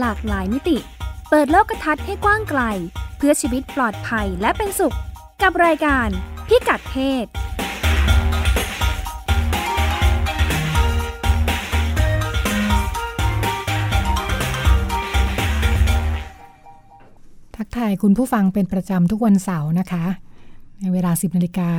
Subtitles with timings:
[0.00, 0.78] หลากหลายมิติ
[1.30, 2.62] เปิดโลกทัศน์ให้กว้างไกล
[3.16, 4.96] เพื่อชีวิตปลอดภัยและเป็นสุข
[5.42, 6.08] กับรายการ
[6.48, 7.26] พิกัดเพศ
[17.56, 20.04] ทักทายคุณผู้ฟังเป็นประจำทุกวันเสาร์นะคะ
[20.80, 21.72] ในเวลา 10นาฬิกา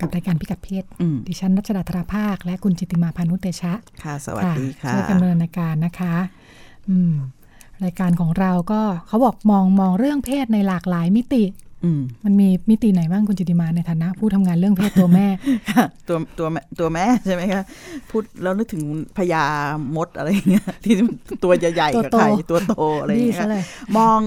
[0.00, 3.72] กับรายการพิกัดเพศอืมดิฉันรัชดาธราภาค และคุณจิตติมาพานุเตชะ
[4.04, 6.45] ค่ะ สวัสดีค่ะช่วยกันดำเนินรายการนะคะอืม
[7.84, 11.44] รายการของเราก็เขาบอกมองมองเรื่องเพศในหลากหลายมิติ
[11.98, 15.26] มมันมีมิติไหนบ้างคุณจิตติมาในฐานะ ผู้ทำงานเรื่องเพศตัวแม่
[15.70, 17.62] ค่ะตัวตัวแม่ตัวแม่ใช่ไหมคะ
[18.10, 18.82] พูดแล้วนึกถึง
[19.16, 19.42] พญา
[19.96, 20.94] มดอะไรอย่างเงี้ยที่
[21.44, 23.62] ตัวใหญ่ๆกับตัวโตไข่ตัวโตอะไรอย่างดีเงี้ซะยเลย
[23.96, 24.18] มอง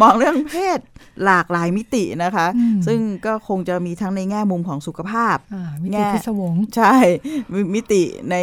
[0.00, 0.80] มองเรื่องเพศ
[1.24, 6.94] หลากหลายมิตินะคะอืมซึ่งก็คงจะมีทั้งในแง่มุมของสุขภาพอ่ามิแง่ติพิศวงใช่
[7.52, 8.36] มมิติใน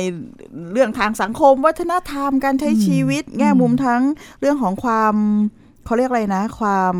[0.71, 4.01] เรื่องทางสังคม วัฒนธรรมการใช้อืมชีวิต แง่มุมทั้ง
[4.39, 5.15] เรื่องของความ
[5.85, 6.95] เขาเรียกอะไรนะ ความ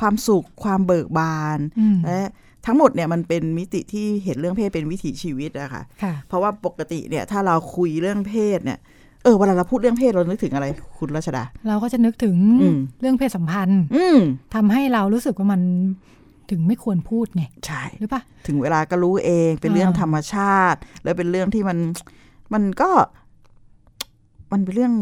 [0.00, 2.20] ความสุขความเบิกบานอืมและ
[2.66, 8.78] ทั้งหมดเนี่ยมันเป็นมิติที่เห็นเรื่องเพศเป็นวิถีชีวิตอะค่ะค่ะ เพราะว่าปกติเนี่ยถ้าเราคุยเรื่องเพศเนี่ย
[9.24, 10.66] เออเวลาเราพูดเรื่องเพศเรานึกถึงอะไร
[10.98, 14.18] คุณรัชดา เราก็จะนึกถึงอืมเรื่องเพศสัมพันธ์ อืม
[14.54, 15.60] ทำให้เรารู้สึกว่ามัน
[16.50, 21.78] ถึงไม่ควรพูดไงใช่หรือปะถึงเวลาก็รู้เองเป็นเรื่องอ่าธรรมชาติ แล้วเป็นเรื่องที่มัน
[22.54, 22.90] มันก็
[24.52, 24.94] มันเป็นเรื่อง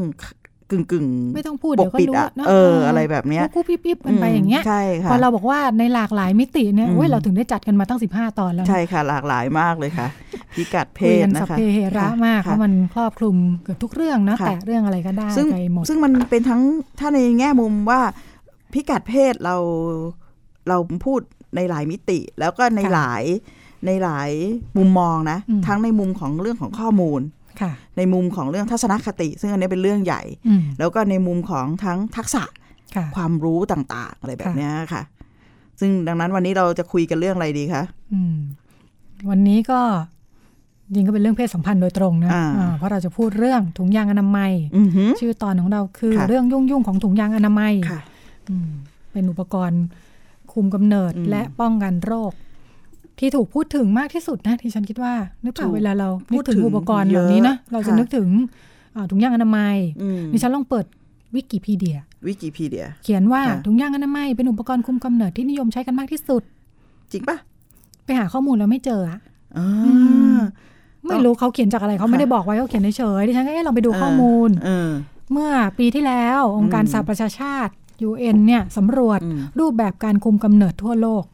[0.70, 10.09] กึ่งกึ่งๆไม่ต้องพูดปเดี๋กยวก็ปิดรู้อะเนอะเออ อะไรแบบเนี้ยกูปิ๊บปิ๊บกันไปอย่างเงี้ยใช่ค่ะพอเราบอกว่าในหลากหลายมิติเนี่ยอืมโอ้ยเราถึงได้จัดกันมาตั้ง 15 ตอนแล้วนะใช่ค่ะ หลากหลายมากเลยค่ะ
[10.55, 16.62] พิกัดเพคุยศกันนะสัพคะเพเหระมากเพค่ะราะมันครอบคลุมเกือบทุกเรื่องเนอะค่ะแต่เรื่องอะไรก็ได้ซึ่งไปหมดซึ่งมันเป็นทั้ง
[16.98, 18.01] ถ้าในแง่มุมว่า
[18.73, 19.57] พิกัดเพศเรา
[20.69, 21.20] เราพูด
[21.57, 23.23] ในหลายมิติ แล้วก็ในค่ะหลาย
[23.87, 24.31] ในหลาย
[24.79, 27.44] มุมมองนะอืมทั้งในมุมของเรื่องของข้อมูลค่ะ
[27.97, 32.42] ในมุมของเรื่องทัศนคติ ซึ่งอันนี้เป็นเรื่องใหญ่อืมแล้วก็ในมุมของทั้งทักษะ
[32.97, 35.03] ค่ะความรู้ต่าง ๆ อะไรแบบค่ะเนี้ยค่ะ
[35.81, 37.83] ซึ่งดังนั้นวันนี้เราจะคุยกันเรื่องอะไรดีคะ
[38.14, 38.37] อืม
[39.31, 39.81] วันนี้ก็
[40.95, 48.01] จริงก็เป็นเรื่องเพศสัมพันธ์โดยตรงนะอ่าอ่าเพราะเราจะพูดเรื่องถุงยางอนามัยอือหือชื่อตอนของเราคือค่ะเรื่องยุ่งยุ่งๆของถุงยางอนามัยค่ะ
[48.51, 48.70] อืม
[49.13, 49.83] เป็นอุปกรณ์
[50.53, 52.33] คุมกำเนิดอืมและป้องกันโรค
[53.19, 55.13] ที่ถูกพูดถึงมากที่สุดนะที่ฉันคิดว่า
[55.45, 58.29] นึกเปล่าถูกเวลาเราพูนึดกถึงถึงอุปกรณ์เหล่านี้นะเยอะเราจะค่ะนึกถึง
[58.97, 60.86] อ่าถุงยางอนามัยอืมดิฉันลองเปิด
[61.35, 66.42] วิกิพีเดีย วิกิพีเดีย เขียนว่าค่ะถุงยางอนามัยเป็นอุปกรณ์คุมกำเนิดที่นิยมใช้กันมากที่สุด
[67.13, 67.36] จริงปะ
[68.05, 69.19] ไปหาข้อมูลแล้วไม่เจออะ
[69.57, 69.67] อ่า
[70.39, 70.41] ม
[71.07, 74.91] ไม่รู้เขาเขียนจากอะไรเขาไม่ได้บอกไว้เขาเขียนเฉยๆดิฉันก็เอ๊ะลองไปดูข้อมูลเออ
[75.33, 77.73] เมื่อปีที่แล้วองค์การอืมสหประชาชาติ
[78.08, 81.25] UN เนี่ยสำรวจอืมรูปแบบการคุมกำเนิดทั่วโลก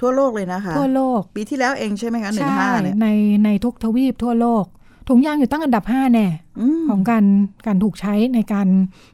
[0.00, 3.08] ทั่วโลกเลยนะคะ ทั่วโลก ปีที่แล้วเองใช่ไหมคะหนึ่งใช่ห้าเนี่ยใน
[3.44, 4.64] ในทุกทวีปทั่วโลก
[5.08, 6.26] ถุงยางอยู่ตั้งอันดับ5แน่
[6.60, 7.24] อืมของการ
[7.66, 8.68] การถูกใช้ในการ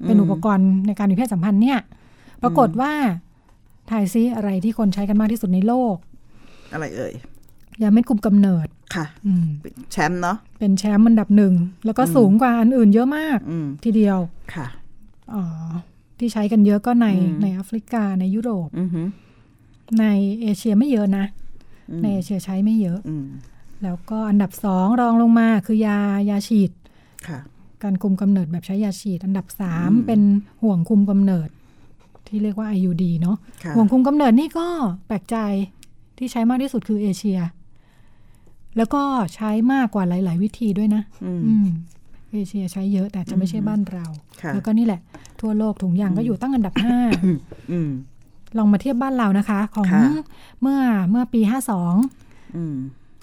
[0.04, 1.78] เป็นอืมอุปกรณ์ในการมีเพศสัมพันธ์เนี่ย
[2.42, 2.92] ปรากฏว่า
[3.90, 5.94] ทายซิอะไรที่คนใช้กันมากที่สุดในโลก
[6.72, 7.12] อะไรเอ่ย
[7.82, 11.54] ยาเม็ดคุมกำเนิดค่ะอืมเป็นแชมป์เนาะเป็นแชมป์อันดับหนึ่ง
[11.84, 14.18] แล้วก็อืมสูงกว่าอันอื่นเยอะมากอืมทีเดียว
[14.54, 14.66] ค่ะ
[15.34, 15.42] อ๋อ
[16.18, 19.06] ที่ใช้กันเยอะก็ในอืมในแอฟริกาในยุโรปอือหือ
[20.00, 20.04] ใน
[20.40, 21.24] เอเชียไม่เยอะนะ
[21.90, 23.26] อืมในเอเชียใช้ไม่เยอะอืม
[23.82, 25.98] แล้วก็อันดับสองรองลงมาคือยา
[26.30, 26.70] ยาฉีด
[27.28, 27.38] ค่ะ
[27.82, 30.20] การคุมกำเนิดแบบใช้ยาฉีด อันดับสามอืมเป็น
[30.62, 31.48] ห่วงคุมกำเนิด
[32.26, 34.66] ที่เรียกว่า IUD เนาะค่ะห่วงคุมกำเนิดนี่ก็
[35.06, 35.36] แปลกใจ
[36.18, 37.38] ที่ใช้มากที่สุดคือเอเชีย
[38.76, 39.02] แล้วก็
[39.34, 41.66] ใช้มากกว่าหลาย ๆ วิธีด้วยนะอืมอืม
[42.32, 44.06] เอเชียใช้เยอะแต่จะไม่ใช่บ้านเรา
[44.42, 45.00] ค่ะแล้วก็นี่แหละ
[45.40, 46.98] ทั่วโลกถุงยางก็อยู่ตั้งอันดับห้า
[47.72, 47.90] อืม
[48.58, 50.02] ลองมาเทียบบ้านเรานะคะ ของค่ะ
[50.60, 50.80] เมื่อ
[51.10, 51.40] เมื่อปี
[51.98, 52.76] 52อืม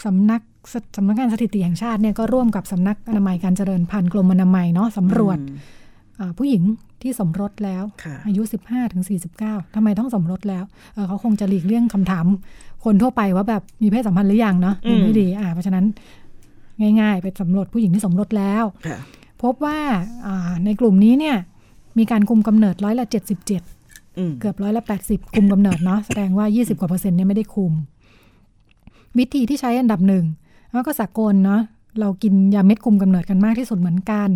[0.05, 0.41] สำนัก
[0.73, 5.57] สสำนักงานสถิติแห่งชาติเนี่ยก็ร่วมกับสำนักอนามัยการเจริญพันธุ์กรมอนามัยเนาะสำรวจอืม
[6.19, 6.63] อ่าผู้หญิง
[7.01, 9.03] ที่สมรสแล้วค่ะอายุ 15ถึง
[9.39, 10.63] 49ทำไมต้องสมรสแล้ว
[10.93, 12.25] เออเขาคงจะหลีกเลี่ยงคำถาม
[12.85, 15.85] คนทั่วไปว่าแบบมีเพศสัมพันธ์หรือยังเนาะดูไม่ดีอ่าเพราะฉะนั้น
[17.01, 18.97] ง่าย ๆ ไปสำรวจผู้หญิงที่สมรสแล้วค่ะ
[19.43, 19.79] พบว่า
[20.25, 21.35] อ่าในกลุ่มนี้เนี่ย
[21.97, 23.78] มีการคุมกำเนิดร้อยละ 77อืม
[24.39, 27.73] เกือบร้อยละ80คุมกำเนิดเนาะแสดงว่า 20 กว่าเปอร์เซ็นต์เนี่ยไม่ได้คุม
[29.17, 30.25] วิธีที่ใช้อันดับหนึ่ง
[30.71, 31.61] แล้วก็สากลเนาะ
[31.99, 34.29] เรากินยาเม็ดคุมกำเนิดกันมากที่สุดเหมือนกัน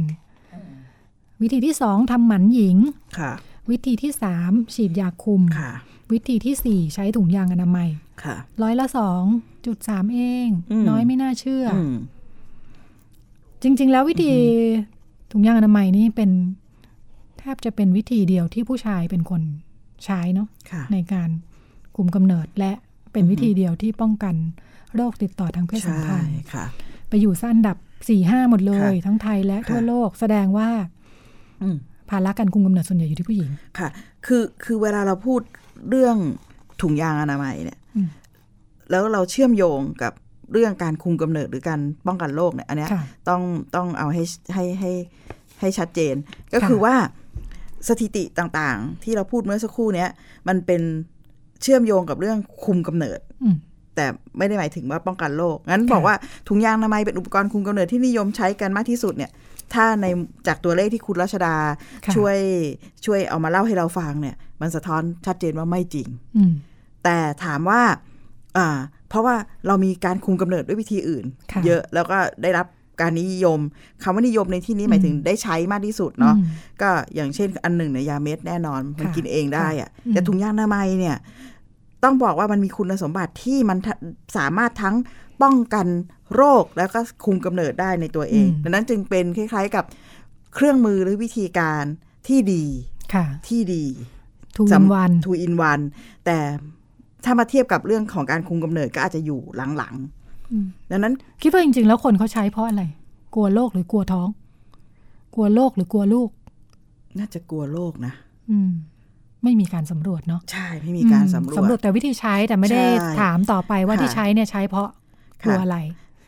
[1.41, 2.77] วิธีที่สองทำหมันหญิง
[3.19, 3.31] ค่ะ
[3.71, 5.71] วิธีที่สามฉีดยาคุมค่ะ
[6.11, 7.89] วิธีที่สี่ใช้ถุงยางอนามัย
[8.23, 9.23] ค่ะ ร้อยละสอง
[9.65, 11.95] จุดสามเองอืมน้อยไม่น่าเชื่อออืม
[13.61, 14.31] จริง ๆ แล้ววิธี
[15.31, 16.29] ถุงยางอนามัยนี่เป็น
[17.39, 19.41] แทบจะเป็นวิธีเดียวที่ผู้ชายเป็นคน
[20.05, 21.29] ใช้เนาะค่ะในการ
[21.95, 22.71] คุมกำเนิดและ
[23.13, 24.35] เป็นวิธีเดียวที่ป้องกัน
[24.95, 26.65] โรคติดต่อทางเพศสัมใช่พันธ์ค่ะ
[27.09, 27.77] ไปอยู่สั้นดับ
[28.09, 30.69] สี่ห้าหมดเลยค่ะทั้งไทยและค่ะทั่วโลกแสดงว่า
[31.61, 31.75] อืม
[32.09, 33.89] ภาระการคุมกำเนิดส่วนใหญ่อยู่ที่ผู้หญิงค่ะ
[34.25, 35.41] คือคือเวลาเราพูด
[35.89, 36.17] เรื่อง
[36.81, 38.07] ถุงยางอนามัยเนี่ยอืม
[38.89, 40.13] แล้วเราเชื่อมโยงกับ
[40.53, 43.41] เรื่องการคุมกำเนิดหรือการป้องกันโรคเนี่ยอันเนี้ยค่ะต้อง
[43.75, 44.23] ต้องเอาให้
[44.53, 44.91] ให้ให้
[45.59, 46.15] ให้ชัดเจน
[46.53, 46.95] ก็ค่ะคือว่า
[47.87, 50.09] สถิติต่างๆ ที่เราพูดเมื่อสักครู่เนี้ย
[50.47, 50.81] มันเป็น
[51.61, 53.55] เชื่อมโยงกับเรื่องคุมกำเนิดอืม
[53.95, 54.05] แต่
[54.37, 56.15] ไม่ได้หมายถึงว่าป้องกันโรคงั้นค่ะบอกว่า
[56.47, 59.31] ถุงยางอนามัยเป็นอุปกรณ์คุมกำเนิดที่นิยมใช้กันมากที่สุดเนี่ย
[59.73, 60.05] ถ้าใน
[60.47, 61.55] จากตัวเลขที่คุณรัชดา
[62.05, 62.37] ค่ะช่วย
[63.05, 66.07] ช่วยเอามาเล่าให้เราฟังเนี่ย มันสะท้อนชัดเจนว่าไม่จริง
[66.37, 66.53] อืม
[67.03, 67.81] แต่ถามว่า
[68.57, 68.67] อ่า
[69.09, 69.35] เพราะว่า
[69.67, 72.65] เรามีการคุมกำเนิดด้วยวิธีอื่นค่ะเยอะแล้วก็ได้รับ
[73.01, 73.59] การนิยม
[74.03, 76.45] คำว่านิยมในที่นี้หมายถึงได้ใช้มากที่สุดเนาะอืม
[76.81, 81.17] ก็อย่างเช่นอันหนึ่งเนี่ยยาเม็ดแน่นอนมันค่ะกินเองได้อะอืมแต่ถุงยางอนามัยเนี่ย
[82.03, 83.93] ต้องบอกว่ามันมีคุณสมบัติที่มันทะ
[84.37, 84.95] สามารถทั้ง
[85.41, 85.87] ป้องกัน
[86.35, 89.85] โรคแล้วก็คุมกำเนิดได้ในตัวเอง ดังนั้นจึงเป็นคล้าย ๆกับ
[90.55, 91.83] เครื่องมือหรือวิธีการ
[92.27, 92.65] ที่ดี
[93.13, 93.85] ค่ะ ที่ดี
[94.57, 95.79] ทูอินวันทูอินวัน
[96.25, 96.37] แต่
[97.25, 100.22] ถ้ามาเทียบกับเรื่องของการคุมกำเนิดก็อาจจะอยู่หลังอืมๆ
[100.91, 102.83] ดังนั้น คิดว่าจริง ๆ แล้วคนเขาใช้เพราะอะไร
[103.35, 104.27] กลัวโรคหรือกลัวท้อง
[105.35, 106.29] กลัวโรคหรือกลัวลูก
[107.19, 108.13] น่าจะกลัวโรคนะ
[108.51, 108.71] อืม
[109.43, 114.89] ไม่มีการสำรวจเนาะใช่ไม่มีการสำรวจสำรวจแต่วิธีใช้แต่ไม่ได้ใช่ถามต่อไปว่าค่ะที่ใช้เนี่ยใช้เพราะ
[115.45, 115.77] กลัวค่ะอะไร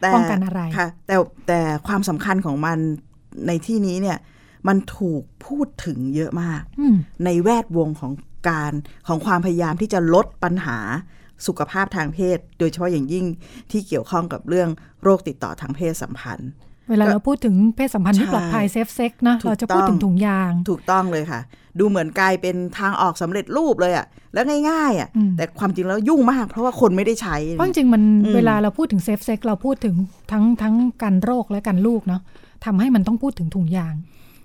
[0.01, 1.15] แต่ป้องกันอะไรค่ะ แต่
[1.47, 2.77] แต่ความสำคัญของมัน
[3.47, 4.17] ในที่นี้เนี่ย
[4.67, 6.95] มันถูกพูดถึงเยอะมากอืม
[7.25, 8.11] ในแวดวงของ
[8.49, 8.73] การ
[9.07, 10.79] ของความพยายามที่จะลดปัญหา
[11.47, 13.25] สุขภาพทางเพศ โดยเฉพาะอย่างยิ่ง
[13.71, 14.69] ที่เกี่ยวข้องกับเรื่อง
[15.03, 16.49] โรคติดต่อทางเพศสัมพันธ์
[16.89, 21.39] เวลาเราพูดถึงเพศสัมพันธ์ที่ใช่ปลอดภัย safe sex นะถูกเราจะพูดต้องถึงถุงยาง ถูกต้องเลยค่ะ
[21.79, 29.95] ดูเหมือนกลายเป็นทางออกสำเร็จรูปเลยอะแล้วง่ายๆอะอืมแต่ความจริงแล้วยุ่งมาก เพราะว่าคนไม่ได้ใช้เพราะจริงๆมันอืมเวลาเราพูดถึง safe sex เราพูดถึง
[30.31, 32.21] ทั้งทั้งการโรคและการลูกเนาะ
[32.65, 33.95] ทำให้มันต้องพูดถึงถุงยาง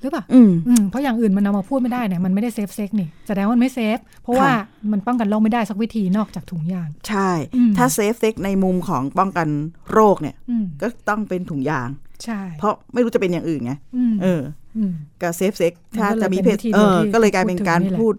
[0.03, 4.53] หรือเปล่าอืมอืมเพราะอย่างอื่นมันเอามาพูดไม่ได้เนี่ยมันไม่ได้ safe sex นี่แสดงว่ามันไม่ safe เพราะค่ะว่า
[4.93, 9.49] มันป้องกันโรคไม่ได้สักวิธีนอกจากถุงยาง ใช่อืมถ้า safe sex ในมุมของป้องกัน
[9.93, 11.89] โรคเนี่ยอืมก็ต้องเป็นถุงยาง
[12.25, 14.43] ใช่ เพราะไม่รู้จะเป็นอย่างอื่นไงอืมเออ
[14.77, 14.93] อืม
[15.23, 18.15] กับเซฟเซ็กมันถ้าก็เลยจะมีเป็นเพศวิธีเอเดียวอที่ก็เลยกลายเป็นการพูดถึงนี่แหละพูด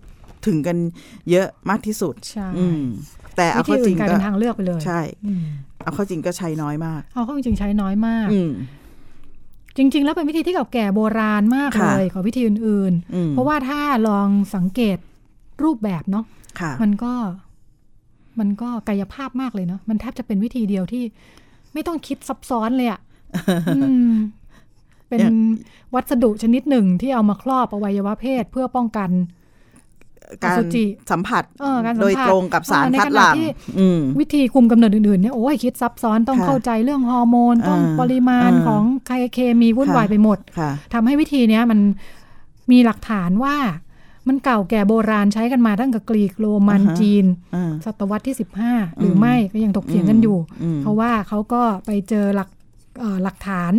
[0.48, 0.77] ถึงกัน
[1.31, 2.81] เยอะมากที่สุดใช่อืม
[3.36, 5.44] แต่เอาวิธีเข้าจอื่รินงกลายก็เป็นทางเลือกไปเลย ใช่อืม
[5.84, 8.51] เอาเข้าจริงก็ใช้น้อยมาก เอาเข้าจริงๆใช้น้อยมากอืม
[9.78, 14.98] จริง ๆ แล้วเป็นวิธีที่เก่าแก่โบราณมากค่ะเลยกว่าวิธีอื่นอืมๆเพราะว่าถ้าลองสังเกต
[15.64, 16.26] รูปแบบเนาะ
[16.60, 17.14] ค่ะมันก็
[18.40, 21.04] มันก็กายภาพมากเลยเนาะมันแทบจะเป็นวิธีเดียวที่
[21.74, 23.00] ไม่ต้องคิดซับซ้อนเลยอะ่ะ
[23.78, 24.12] อืม
[25.08, 25.38] เป็นอย่าง
[25.96, 29.10] วัสดุชนิดหนึ่งที่เอามาครอบอวัยวะเพศเพื่อป้องกัน
[30.44, 33.48] การอสุจิสัมผัสเออการสัมผัสโดยตรงกับสารเออในคัดขณะหลั่งที่
[33.80, 41.80] อืมวิธีคุมกำเนิดอื่นๆเนี่ยโอ้ยคิดซับซ้อนต้องค่ะเข้าใจเรื่องฮอร์โมน ต้องอ่าปริมาณอ่าของไคเคมีวุ่นวายค่ะไปหมดค่ะทำให้วิธีเนี้ยมัน
[42.72, 43.57] มีหลักฐานว่า
[44.28, 47.25] มันเก่าแก่โบราณใช้กันมาตั้งแต่กรีกโรมันอ่าฮะจีน
[47.56, 48.36] อ่าศตวรรษที่
[48.68, 52.50] 15 หรือไม่ก็ยังถกเถียงกันอยู่อืมเพราะว่าเขาก็ไปเจอหลัก
[53.00, 53.74] เอ่อหลักฐาน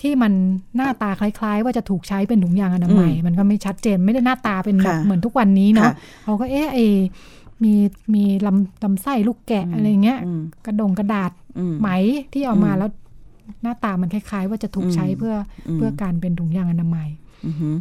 [0.00, 0.32] ที่มัน
[0.76, 6.78] หน้าตาคล้ายๆ ว่าจะถูกใช้เป็นถุงยางอนามัยอืมมันก็ไม่ชัดเจนไม่ได้หน้าตาเป็นแบบค่ะเหมือนทุกวันนี้เนาะค่ะเขาก็เอ๊ะไอ
[7.64, 7.74] มี
[8.14, 11.88] มีลำลำไส้ลูกแกะอะไรเงี้ยอืมกระดงกระดาษอืมไหม
[12.32, 12.90] ที่เอามาอืมแล้ว
[13.62, 15.34] หน้าตามันคล้าย ๆ ว่าจะถูกใช้อืมเพื่อ
[15.68, 17.08] อมเพื่อการเป็นถุงยางอนามัย
[17.46, 17.74] อือหือ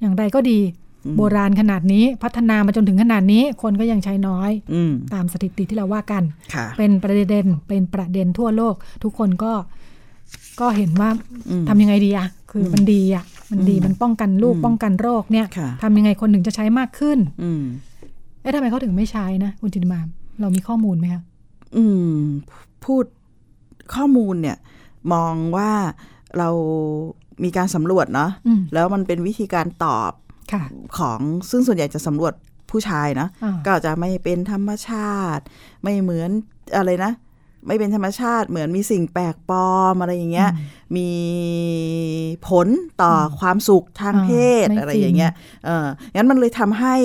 [0.00, 0.60] อย่างไรก็ดี
[1.06, 6.22] อืมโบราณขนาดนี้พัฒนามาจนถึงขนาดนี้คนก็ยังใช้น้อยอืมตามสถิติที่เราว่ากัน
[6.54, 9.52] ค่ะเป็นประเด็นเป็นประเด็นทั่วโลก ทุกคนก็
[10.60, 11.10] ก็เห็นว่า
[11.50, 17.64] อืมทำยังไงดีอะคืออมมันดีอะมันดีอืมมันป้องกันลูกอืมป้องกันโรคเนี่ยค่ะทำยังไงคนหนึ่งจะใช้มากขึ้น อืม
[18.40, 20.00] เอ๊ะทำไมเขาถึงไม่ใช้นะคุณจินมา
[20.40, 21.22] เรามีข้อมูลไหมคะ
[21.76, 21.84] อื
[22.18, 22.22] ม
[22.84, 23.04] พูด
[23.94, 24.56] ข้อมูลเนี่ย
[25.12, 25.70] มองว่า
[26.38, 26.48] เรา
[27.44, 30.12] มีการสำรวจเนาะอืมแล้วมันเป็นวิธีการตอบ
[30.52, 30.62] ค่ะ
[30.98, 31.18] ของ
[31.50, 32.34] ซึ่งส่วนใหญ่จะสำรวจ
[32.70, 35.42] ผู้ชายนะอ่าก็จะไม่เป็นธรรมชาติ
[35.82, 36.30] ไม่เหมือน
[36.76, 37.12] อะไรนะ
[37.66, 40.50] ไม่เป็นธรรมชาติเหมือนมีสิ่งแปลกปลอมอะไรอย่างเงี้ย
[40.96, 41.10] มี
[42.48, 42.68] ผล
[43.02, 44.30] ต่ออความสุขทางเพ
[44.64, 45.32] ศอ่าไม่อะไรอย่างเงี้ย
[45.64, 46.96] เอองั้นมันเลยทำให้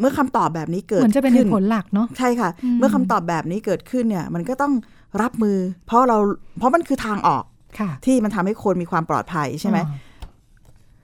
[0.00, 4.72] เมื่อคำตอบแบบนี้เกิดเหมือนจะเป็นเหขึ้นตุผลหลักเนาะใช่ค่ะอืมเมื่อคำตอบแบบนี้เกิดขึ้นเนี่ย มันก็ต้อง
[5.22, 6.18] รับมือ เพราะเรา
[6.58, 7.44] เพราะมันคือทางออก
[7.78, 10.10] ค่ะที่มันทำให้คนมีความปลอดภัยใช่ไหมอ่า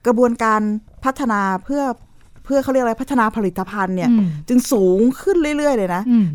[0.05, 0.61] กระบวนการ
[1.03, 6.27] พัฒนาเพื่อเพื่อเขาเรียกอะไรพัฒนาผลิตภัณฑ์เนี่ยอืมจึงสูงขึ้นเรื่อย ๆ เลยนะอืม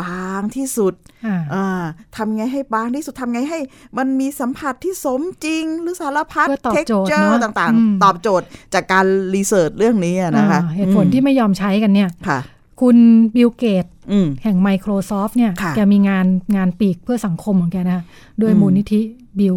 [0.00, 0.94] บางที่สุด
[1.26, 1.82] อ่าอ่า
[2.16, 3.58] ทำไงให้บางที่สุดทำไงให้
[3.98, 12.38] มันมีสัมผัสที่สมจริง หรือสารพัดเพื่อตอบโจทย์ texture เนอะต่างอืมๆตอบโจทย์จากการ research เรื่องนี้อะนะคะอ่าเหตุผลที่อืไม่ยอมใช้กันเนี่ยค่ะ
[12.80, 12.96] คุณ
[13.36, 16.26] บิลเกตส์อืมแห่ง Microsoft เนี่ยค่ะแกมีงาน
[16.56, 18.00] งานปีกเพื่อสังคมของแกนะ
[18.38, 19.00] โดยอืมมูลนิธิ
[19.38, 19.56] บิล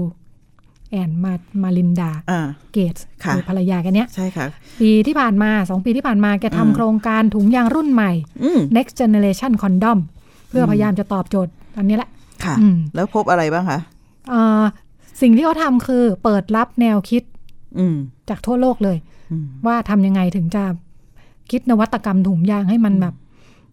[0.95, 1.33] แอนมา
[1.63, 2.41] มาลินดาอ่า
[2.73, 4.45] เกตส์ค่ะคือภรรยาแกันเนี้ยใช่ค่ะ
[4.81, 8.11] ปีที่ผ่านมาสองปีที่ผ่านมาแกอืมทำโครงการถุงยางรุ่นใหม่
[8.43, 9.99] อืม next generation condom
[10.49, 12.09] เพื่อพยายามจะตอบโจทย์อันนี้แหละ
[12.43, 13.79] ค่ะอืมแล้วพบอะไรบ้างคะ
[14.29, 14.63] เอ่อ
[15.21, 17.23] สิ่งที่เขาทำคือเปิดรับแนวคิด
[17.79, 17.95] อืม
[18.29, 18.97] จากทั่วโลกเลย
[19.31, 20.63] อืมว่าทำยังไงถึงจะ
[21.51, 23.15] คิดนวัตกรรมถุงยางให้มันแบบ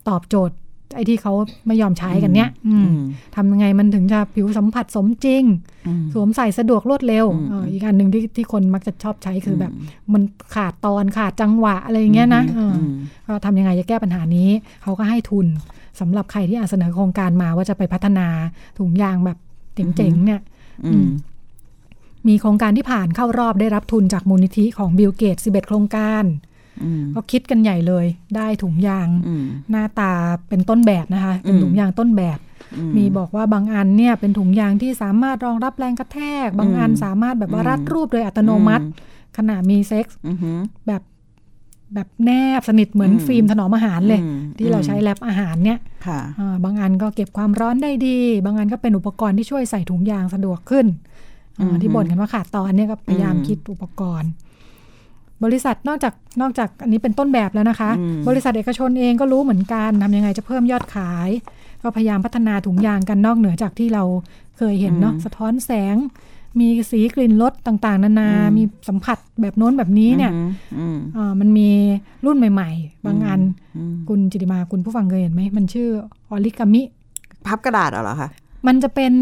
[0.08, 0.56] ตอบโจทย์
[0.94, 1.32] ไอ้ที่เขา
[1.66, 3.02] ไม่ยอมใช้กันเนี้ยอืมอืม
[3.36, 5.44] ทำยังไงมันถึงจะผิวสัมผัสสมจริง
[5.86, 9.72] อืมสวมใส่สะดวกรวดเร็วอืมเอ่ออีกอันหนึ่งที่ที่คนมักจะชอบใช้คือแบบ
[10.12, 10.22] มัน
[10.54, 12.92] ขาดตอนขาดจังหวะอะไรอย่างเงี้ยนะเอออม
[13.26, 14.48] ก็ทำยังไงจะแก้ปัญหานี้
[14.82, 15.46] เขาก็ให้ทุน
[16.00, 18.26] สำหรับใครที่อาจเสนอโครงการมาว่าจะไปพัฒนา
[18.78, 19.38] ถุงยางแบบ
[19.74, 20.40] เจ๋งๆเนี่ย
[20.86, 21.06] อืม
[22.28, 26.51] มีโครงการที่ผ่านเข้ารอบได้รับทุนจากมูลนิธิของบิลเกต11 โครงการอืม
[27.14, 30.12] ก็คิดกันใหญ่เลย ได้ถุงยางอืมหน้าตา
[30.48, 32.38] เป็นต้นแบบนะคะ เป็นอืมถุงยางต้นแบบ
[32.96, 38.84] มีบอกว่าบางอันเนี่ยเป็นถุงยางที่สามารถรองรับแรงกระแทก บางอันอืมสามารถแบบว่าอืมรัดรูปโดยอัตโนมัติ
[39.36, 41.02] ขณะมีเซ็กส์อืมอืมแบบ
[41.94, 50.86] แบบแนบสนิทเหมือนอืมฟิล์มถนอมอาหารเลยอืมที่เราใช้แรปอาหารเนี่ยค่ะอ่าบางอันก็เก็บความร้อนได้ดี บางอันก็เป็นอุปกรณ์ที่ช่วยใส่ถุงยางสะดวกขึ้น
[51.58, 54.30] อ่าอืมที่บ่นกันว่าขาดตอนเนี่ยก็พยายามอืมคิดอุปกรณ์
[55.44, 61.30] บริษัทนอกจากนอกจากอันนี้เป็นต้นแบบแล้วนะคะอืมบริษัทเอกชนเองก็รู้เหมือนกันทำยังไงจะเพิ่มยอดขาย
[61.82, 64.04] ก็พยายามพัฒนาถุงยางกันนอกเหนือจากที่เรา
[64.58, 65.96] เคยเห็นเนาะสะท้อนแสง
[66.60, 71.68] มีสีกลิ่นรสต่างๆ นานา มีสัมผัสแบบโน้นแบบนี้เนี่ยอืมอืมอ่ามันมี
[72.24, 73.40] รุ่นใหม่ ๆ บางอัน
[73.76, 75.88] อืมคุณจิติมาคุณผู้ฟังเคยเห็นไหม มันชื่อ
[76.30, 76.82] ออริกามิ
[77.46, 78.28] พับกระดาษเหรอคะ
[78.66, 79.12] มันจะเป็น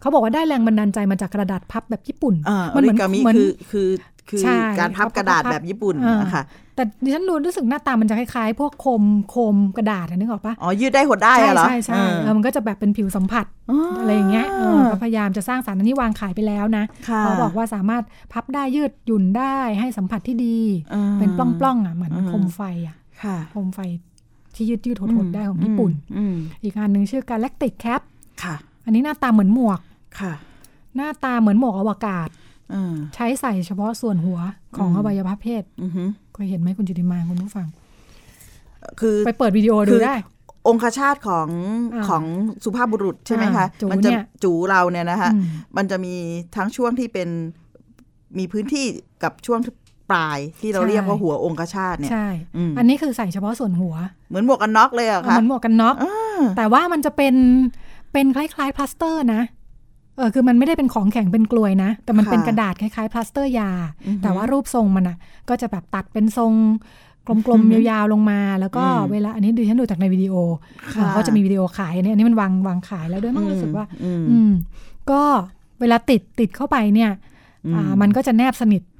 [0.00, 3.88] เขาบอกว่าได้แรงบันดาลใจมาจากกระดาษพับแบบญี่ปุ่นอ่าอมัอเหริมืนกามิเหมืนคือคือ
[4.28, 18.02] คือใช่การพับกระดาษพับแบบญี่ปุ่นอ่านนะคะแต่ดิฉันดูรู้สึกหน้าตามันจะคล้ายๆ พวกโคมโคมกระดาษอะนึกออกปะอ๋อ ยืดได้หดได้ใช่อะเหรอ ใช่ใช่เออเออมันก็จะแบบเป็นผิวสัมผัสอ๋อออะไรอย่างเงี้ยเออก็พยายามจะสร้างสรรค์อันนี้วางขายไปแล้วนะค่ะเขาบอกว่าสามารถ
[18.32, 20.58] พับได้ยืดหยุ่นได้ให้สัมผัสที่ดี
[20.94, 23.80] อ่าเป็นปล้องๆอะเหมือนอืมโคมไฟอะค่ะโคมไฟ
[24.54, 28.00] ที่ยืดยืดๆหดๆได้ของญี่ปุ่นอืมอีกอันหนึ่งชื่อ Galactic Cap
[28.42, 28.54] ค่ะ
[28.84, 29.80] อันนี้หน้าตาเหมือนหมวก
[30.20, 30.32] ค่ะ
[30.96, 32.43] หน้าตาเหมือนหมวกอวกาศอ่า
[33.14, 34.38] ใช้ใส่เฉพาะส่วนหัว
[34.76, 37.66] ของอืมอวัยวะเพศอือหือเคยเห็นไหมคุณจิติมาคุณผู้ฟัง
[39.00, 40.16] คือไปเปิดวิดีโอดูคือได้
[40.68, 41.48] องคชาตของ
[41.94, 42.24] อ่าของ
[42.64, 45.44] สุภาพบุรุษใช่ไหมคะอ่าจูมัจะเนี่ยจูเราเนี่ยนะคะอืม
[45.76, 46.14] มันจะมี
[46.56, 47.28] ทั้งช่วงที่เป็น
[48.38, 48.86] มีพื้นที่
[49.22, 49.60] กับช่วง
[50.10, 53.94] ปลายที่เราเรียกว่าหัวองคชาตเนี่ยใช่อืมอันนี้คือใส่เฉพาะส่วนหัว
[54.28, 57.34] เหมือนหมวกกันน็อกเลยอะค่ะเหมือนหมวกกันน็อกอ่าแต่ว่ามันจะเป็น
[58.12, 59.42] เป็นคล้ายๆพลาสเตอร์นะ
[60.16, 63.70] เออคือมันไม่ได้เป็นของแข็งเป็นกรวยนะ แต่มันเป็นกระดาษคล้ายๆพลาสเตอร์ยา
[64.22, 65.16] แต่ว่ารูปทรงมันอะ
[65.48, 66.52] ก็จะแบบตัดเป็นทรง
[67.46, 70.34] กลมๆยาวๆลงมา แล้วก็เวลาอันนี้ดูฉันดูจากในวิดีโอ
[70.96, 74.50] อ่าเขาจะมีวิดีโอขายอันนี้อันนี้มันวางวางขายแล้วด้วยมั้งรู้สึกว่า อืมอืม
[75.10, 75.22] ก็
[75.80, 77.10] เวลาติดติดเข้าไปเนี่ย
[77.74, 78.92] อ่ามันก็จะแนบสนิทอืม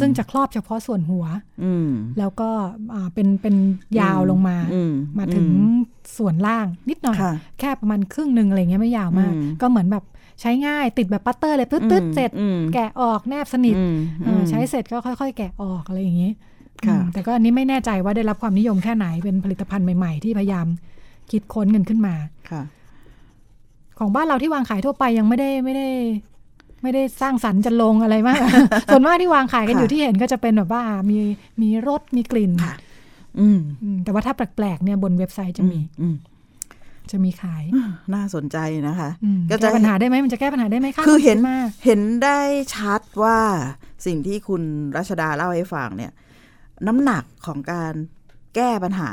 [0.00, 1.24] ซึ่งจะครอบเฉพาะส่วนหัว
[1.64, 2.50] อืมแล้วก็
[2.94, 3.54] อ่าเป็นเป็น
[4.00, 4.82] ยาวลงมาอื
[5.18, 5.78] มาถึงอืม
[6.18, 10.04] ส่วนล่างนิดหน่อยค่ะแค่ประมาณครึ่งหนึ่งอะไรเงี้ยไม่ยาวมากอืมก็เหมือนแบบ
[10.40, 16.30] ใช้ง่ายติดแบบปัตเตอร์เลยตึ๊ดๆเสร็จอืมแกะออกแนบสนิทอืมเออใช้เสร็จก็ค่อย ๆ แกะออกอะไรอย่างนี้
[16.86, 20.66] ค่ะอืมแต่ก็อันนี้ไม่แน่ใจว่าได้รับความนิยมแค่ไหนเป็นผลิตภัณฑ์ใหม่ๆ ที่พยายาม
[21.30, 22.14] คิดค้นกันขึ้นมา
[22.50, 22.62] ค่ะ
[23.98, 25.88] ของบ้านเราที่วางขายทั่วไปยังไม่ได้ไม่ได้
[26.82, 28.40] ไม่ได้สร้างสรรค์จะลงอะไรมาก
[28.88, 31.18] ส่วนมากที่วางขายกันค่ะอยู่ที่เห็นก็จะเป็นแบบว่ามี
[31.62, 32.74] มีรสมีกลิ่นค่ะ
[33.40, 36.16] อืมอืมแต่ว่าถ้าแปลกๆเนี่ยบนเว็บไซต์จะมีอืม
[37.10, 37.64] จะมีขาย
[38.14, 38.58] น่าสนใจ
[38.88, 42.38] นะคะอืมก็จะแก้ปัญหาได้ไหมมันจะแก้ปัญหาได้ไหมคะคือเห็นณมากเห็นได้
[42.74, 43.38] ชัดว่า
[44.06, 44.62] สิ่งที่คุณ
[44.96, 46.12] รัชดาเล่าให้ฟังเนี่ย
[46.86, 47.94] น้ำหนักของการ
[48.56, 49.10] แก้ปัญหา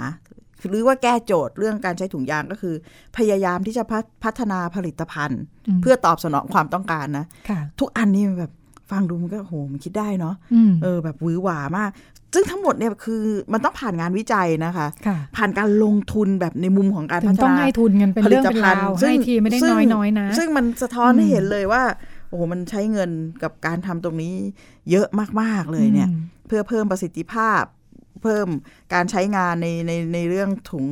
[0.70, 2.76] หรือว่าแก้โจทย์เรื่องการใช้ถุงยางก็คือ
[3.18, 5.42] พยายามที่จะพัฒพัฒนาผลิตภัณฑ์
[5.78, 8.54] มเพื่อตอบสนองความต้องการนะค่ะทุกอันนี่มันแบบ
[8.92, 11.92] ฟังดูมันก็โหมันคิดได้เนาะอืมเออแบบหวือหวามาก
[12.34, 21.84] ซึ่งทั้งหมดเนี่ยคือมันต้องผ่านงานวิจัยนะคะค่ะผ่านการลงทุนแบบในมุมของการถึพังฒต้องนาให้ทุนกันเป็นเรื่องเป็นราวให้ทีไม่ได้ซึ่งน้อยๆนะ ซึ่งมันสะท้อนให้อืมเห็นเลยว่า
[22.30, 23.10] โอ้โหมันใช้เงิน
[23.44, 24.34] กับการทำตรงนี้
[24.92, 25.08] เยอะ
[25.42, 27.64] มาก ๆ เลยเนี่ยอืมเพื่อเพิ่มประสิทธิภาพ
[28.26, 28.48] เพิ่ม
[28.94, 30.86] การใช้งานในในในเรื่องถุง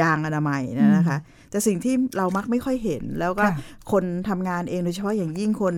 [0.00, 1.18] ยางอนามัยเนยนะคะ
[1.50, 3.52] แต่สิ่งที่เรามักไม่ค่อยเห็น แล้วก็ค่ะ
[3.92, 5.74] คนทำงานเองโดยเฉพาะอย่างยิ่งคน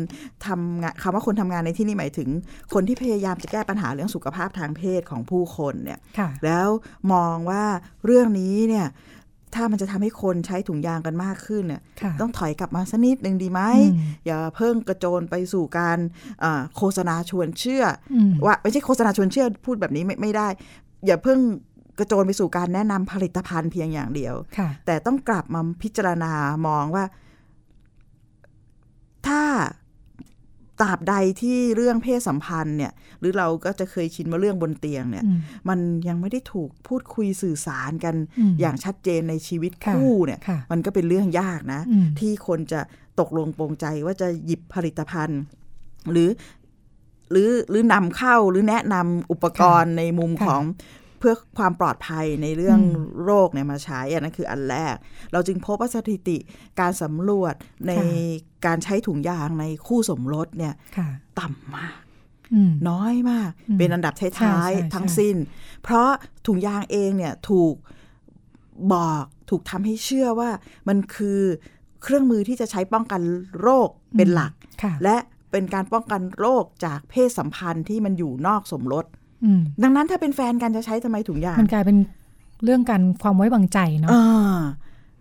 [0.46, 2.28] ทำงานคำว่าคนทำงานในที่นี้หมายถึง
[2.74, 6.68] คนที่พยายามจะแก้ปัญหาเรื่องสุขภาพทางเพศของผู้คนเนี่ยค่ะแล้ว
[7.12, 7.64] มองว่า
[8.04, 8.88] เรื่องนี้เนี่ย
[9.58, 13.60] ถ้ามันจะทำให้คนใช้ถุงยางกันมากขึ้นเนี่ยค่ะต้องถอยกลับมาสักนิดหนึ่งดีไหม
[13.92, 15.98] อืมอย่าเพิ่งกระโจนไปสู่การ
[16.44, 17.84] อ่าโฆษณาชวนเชื่อ
[18.14, 20.48] อืมว่าไม่ใช่โฆษณาชวนเชื่อพูดแบบนี้ไม่ไม่ได้
[21.06, 21.38] อย่าเพิ่ง
[21.98, 26.32] กระโจนไปสู่การแนะนำผลิตภัณฑ์เพียงอย่างเดียวค่ะแต่ต้องกลับมาพิจารณา
[26.66, 27.04] มองว่า
[29.26, 29.42] ถ้า
[30.80, 42.80] ตราบใดที่เรื่องเพศสัมพันธ์เนี่ย หรือเราก็จะเคยชินมาเรื่องบนเตียงเนี่ยอืมมันยังไม่ได้ถูกพูดคุยสื่อสารกันอืมอย่างชัดเจนในชีวิตค่ะคู่เนี่ยค่ะมันก็เป็นเรื่องยากนะอืมที่คนจะ
[43.20, 45.40] ตกลงปรงใจว่าจะหยิบผลิตภัณฑ์
[46.12, 46.28] หรือ
[47.30, 50.62] หรือหรือนำเข้าหรือแนะนำอุปกรณ์ในมุมค่ะของ
[51.18, 54.94] เพื่อความปลอดภัยในเรื่องอืมโรคเนี่ยมาใช้อันนั้นคืออันแรก
[55.32, 56.38] เราจึงพบว่าสถิติ
[56.80, 57.54] การสำรวจ
[57.86, 58.06] ในค่ะ
[58.66, 61.94] การใช้ถุงยางในคู่สมรสเนี่ยค่ะต่ำมาก
[62.54, 65.36] อืมน้อยมากอืมเป็นอันดับใช่ท้ายใช่ๆทั้งใช่สิ้น
[65.82, 66.10] เพราะ
[66.46, 67.74] ถุงยางเองเนี่ยถูก
[68.92, 70.50] บอกถูกทำให้เชื่อว่า
[70.88, 71.40] มันคือ
[72.02, 73.20] เครื่องมือที่จะใช้ป้องกัน
[73.60, 74.52] โรคเป็นหลัก
[74.82, 75.16] ค่ะและ
[75.54, 79.04] เป็นการป้องกันโรคจากเพศสัมพันธ์ที่มันอยู่นอกสมรส
[79.44, 81.96] อืมดังนั้นถ้าเป็นแฟนกันจะใช้ทำไมถุงยางมันกลายเป็น
[82.64, 84.58] เรื่องการความไว้วางใจเนาะอ่า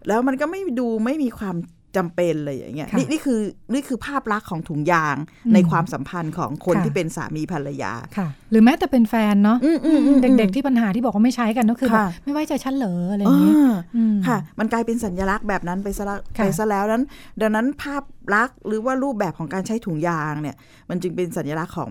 [0.08, 1.56] แล้วมันก็ไม่ดูไม่มีความ
[1.98, 3.40] จำเป็นเลยอย่างเงี้ยค่ะนี่นี่คือ
[3.74, 17.04] นี่คือภาพลักษณ์ของถุงยางอืมในความสัมพันธ์ของคนค่ะที่เป็นสามีภรรยาค่ะ หรือแม้แต่เป็นแฟนเนาะอืมอืมอืมเด็กๆที่ปัญหาที่บอกว่าไม่ใช้กันก็คือแบบค่ะไม่ไว้ใจฉันเหรออะไรอย่างเงี้ยอ่าอืมค่ะ มันกลายเป็นสัญลักษณ์แบบนั้นไปซะละค่ะไปซะแล้วนั้น
[17.42, 18.04] ดังนั้นภาพ
[18.36, 20.56] ลักษณ์หรือว่ารูปแบบของการใช้ถุงยางเนี่ย
[20.90, 21.90] มันจึงเป็นสัญลักษณ์ของ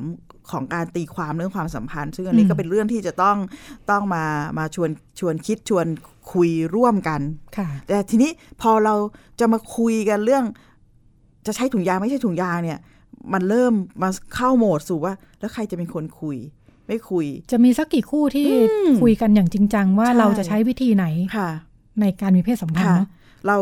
[0.53, 3.37] ของการตีความเรื่องความสัมพันธ์ ซึ่งอันนี้ก็เป็นเรื่องที่จะต้อง
[3.91, 4.25] ต้องมา
[4.59, 5.87] มาชวนชวนคิดชวน
[6.33, 7.21] คุยร่วมกัน
[7.57, 8.31] ค่ะแต่ทีนี้
[8.63, 8.95] พอเรา
[9.41, 10.45] จะมาคุยกันเรื่อง
[11.47, 12.79] จะใช้ถุงยางไม่ใช่ถุงยางเนี่ย
[13.33, 16.37] มันเริ่มมาเข้าโหมดสู่ว่า แล้วใครจะเป็นคนคุย
[16.87, 21.07] ไม่คุย จะมีสักกี่คู่ที่อืมคุยกันอย่างจริงจังว่าใช่เราจะใช้วิธีไหน
[21.37, 21.49] ค่ะ
[22.01, 23.07] ในการมีเพศสัมพันธ์ค่ะเนาะ
[23.47, 23.57] เรา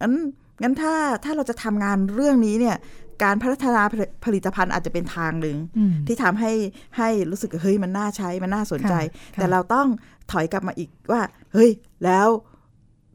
[0.00, 0.14] งั้น
[0.62, 0.94] งั้นถ้า
[1.24, 2.76] ถ้าเราจะทำงานเรื่องนี้เนี่ย
[3.22, 3.82] การพัฒนา
[4.24, 6.52] ผลิตภัณฑ์อาจจะเป็นทางหนึ่งอืมที่ทำให้
[6.96, 8.94] ให้รู้สึกเฮ้ยมันน่าใช้มันน่าสนใจ
[9.34, 9.86] ค่ะแต่เราต้อง
[10.32, 11.22] ถอยกลับมาอีกว่า
[11.52, 11.70] เฮ้ย
[12.04, 12.28] แล้ว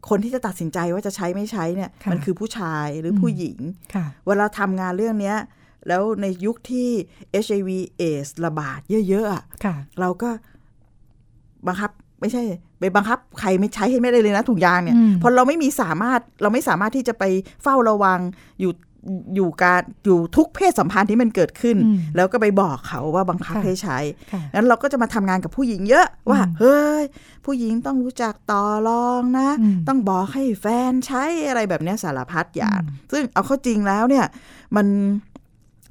[0.09, 3.57] คนที่จะตัดสินใจว่าจะใช้ไม่ใช้เนี่ยค่ะมันคือผู้ชายหรืออมผู้หญิง
[3.95, 5.37] ค่ะเวลาทำงานเรื่องเนี้ย
[5.87, 6.89] แล้วในยุคที่
[7.45, 7.69] HIV
[8.01, 10.29] AIDS ระบาดเยอะๆอะค่ะเราก็
[11.67, 11.91] บังคับ
[12.21, 12.43] ไม่ใช่
[12.79, 17.23] ไปบังคับใครไม่ใช้ให้ไม่ได้เลยนะถุงยางเนี่ยอืมเพราะเราไม่มีสามารถเราไม่สามารถที่จะไป
[17.63, 18.19] เฝ้าระวัง
[18.59, 18.71] อยู่
[19.35, 23.97] อยู่การอยู่ทุกเพศสัมพันธ์ที่มันเกิดขึ้นอืมแล้วก็ไปบอกเขาว่าบังคับค่ะให้ใช้
[24.31, 27.03] ค่ะงั้นเราก็จะมาทำงานกับผู้หญิงเยอะว่าอืมเฮ้ย
[27.45, 34.25] ผู้หญิงต้องรู้จักต่อรองนะอืมต้องบอกให้แฟนใช้อะไรแบบเนี้ยสารพัดอย่างอืมซึ่งเอาเข้าจริงแล้วเนี่ย
[34.75, 34.87] มัน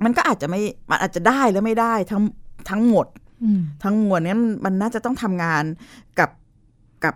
[0.05, 2.23] มันก็อาจจะไม่มันอาจจะได้และไม่ได้ทั้ง
[2.71, 3.07] ทั้งหมด
[3.45, 5.65] อืมทั้งมวลเนี้ยมันมันน่าจะต้องทำงาน
[6.19, 6.31] กับ
[7.05, 7.15] กับ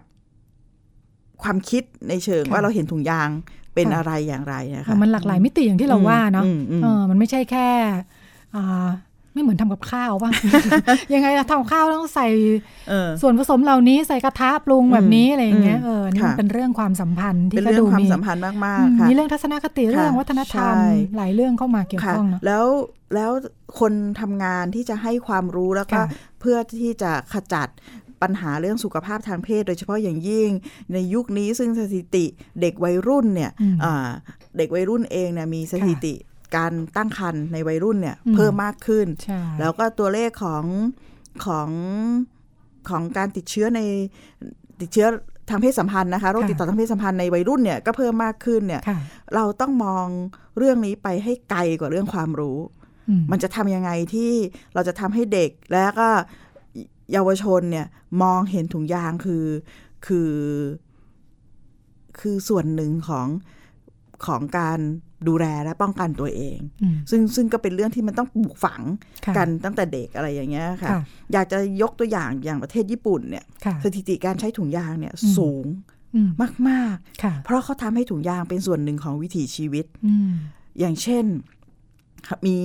[1.43, 3.29] ความคิดในเชิงค่ะว่าเราเห็นถุงยาง
[3.79, 7.69] เป็นค่ะอะไรอย่างไรนะคะมันหลากหลายมิติอย่างที่เราว่าเนาะอืมอืมเออมันไม่ใช่แค่
[8.57, 8.89] อ่า
[9.33, 10.31] ไม่เหมือนทำกับข้าวป่ะ
[11.15, 12.27] ยังไงเราทำกับข้าวต้องใส่
[12.89, 20.83] เออส่วนผสมเหล่านี้ใส่กระทะปรุงแบบนี้อะไรอย่างเงี้ยอืมเออนี่มันค่ะเป็นเรื่องความสัมพันธ์เป็ที่นก็เรื่อดูงความมีสัมพันธ์มากอืมๆค่ะมีเรื่องทัศนคติเรื่องวัฒนธรรมใช่
[21.17, 22.65] หลายเรื่องเข้ามาเกี่ยวค่ะข้องเนาะแล้ว
[23.15, 23.31] แล้ว
[23.81, 26.07] คนทำงานที่จะให้ความรู้แล้วก็ค่ะ
[26.41, 27.69] เพื่อที่จะขจัด
[28.23, 30.51] ปัญหาเรื่องสุขภาพทางเพศ โดยเฉพาะอย่างยิ่ง
[30.93, 32.25] ในยุคนี้ซึ่งสถิติ
[32.61, 34.09] เด็กวัยรุ่นเนี่ยอืมอ่า
[34.59, 36.15] เด็กวัยรุ่นเองเนี่ยมีสถิติ
[36.57, 40.65] การตั้งครรภ์ในวัยรุ่นเนี่ยอืมเพิ่มมากขึ้นใช่แล้วก็ตัวเลขของ
[41.45, 41.71] ของ
[42.89, 43.81] ของการติดเชื้อใน
[44.81, 45.09] ติดเชื้อ
[45.51, 48.99] ทางเพศสัมพันธ์นะคะโรคติดต่อทางเพศสัมพันธ์ในวัยรุ่นเนี่ยก็เพิ่มมากขึ้นเนี่ยค่ะ
[49.35, 50.07] เราต้องมอง
[50.59, 52.59] เรื่องนี้ไปให้ไกลกว่าเรื่องความรู้
[53.09, 54.33] อืมมันจะทำยังไงที่
[54.75, 56.09] เราจะทำให้เด็กแล้วก็
[57.13, 57.87] เยาวชนเนี่ย
[58.23, 59.45] มองเห็นถุงยางคือ
[60.07, 60.33] คือ
[62.21, 63.27] คือส่วนหนึ่งของ
[64.27, 64.79] ของการ
[65.29, 68.83] ดูแลและป้องกันตัวเองอืมซึ่งซึ่งก็เป็นเรื่องที่มันต้องปลูกฝัง
[69.27, 71.01] ค่ะกันตั้งแต่เด็กอะไรอย่างเงี้ยค่ะค่ะ
[71.33, 75.67] อยากจะยกตัวอย่างอย่างประเทศญี่ปุ่นเนี่ยค่ะสถิติการใช้ถุงยางเนี่ยอืมสูง
[76.15, 76.31] อืม
[76.69, 80.31] มากค่ะๆเพราะเขาทำให้ถุงยางเป็นส่วนหนึ่งของวิถีชีวิตอืม
[80.79, 81.25] อย่างเช่น
[82.47, 82.57] มี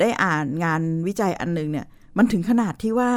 [0.00, 3.10] ได้อ่านงานวิจัยอันหนึ่งเนี่ย มันถึงขนาดที่ว่า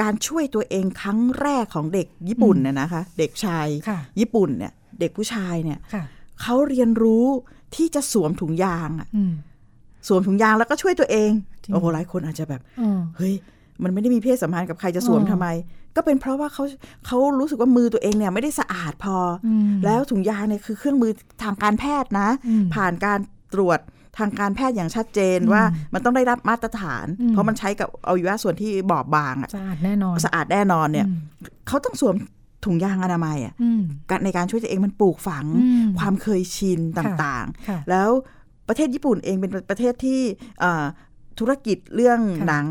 [0.00, 6.04] การช่วยตัวเองครั้งแรกของเด็กญี่ปุ่นเนี่ยนะคะ เด็กชายค่ะญี่ปุ่นเนี่ย เด็กผู้ชายเนี่ยค่ะ
[6.42, 7.26] เขาเรียนรู้
[7.76, 9.32] ที่จะสวมถุงยางอะอืม
[10.08, 11.30] สวมถุงยางแล้วก็ช่วยตัวเอง
[11.64, 13.34] จริงโอ้โหหลายคนอาจจะแบบเออเฮ้ย
[13.82, 15.46] มันไม่ได้มีเพศสัมพันธ์กับใครจะสวมอ๋อทำไม
[15.96, 16.64] ก็เป็นเพราะว่าเขา
[17.06, 23.18] เขารู้สึกว่ามือตัวเองเนี่ยไม่ได้สะอาดพอออืมแล้วถุงยางเนี่ยคือเครื่องมือทางการแพทย์นะอืมผ่านการ
[23.54, 23.78] ตรวจ
[24.18, 25.62] ทางการแพทย์อย่างชัดเจนอืมว่า
[25.94, 31.18] มันต้องได้รับมาตรฐานอืมเพราะมันใช้กับอวัยวะส่วนที่บอบบางอะสะอาดแน่นอนสะอาดแน่นอนเนี่ยอืม
[31.68, 32.14] เขาต้องสวม
[32.64, 38.08] ถุงยางอนามัยอะอืมการในการช่วยตัวเองมันปลูกฝังอืมความเคยชินต่างๆค่ะแล้ว
[38.68, 40.20] ประเทศญี่ปุ่นเองเป็นประเทศที่
[40.60, 40.84] เอ่อ
[41.38, 42.66] ธุรกิจเรื่องค่ะหนัง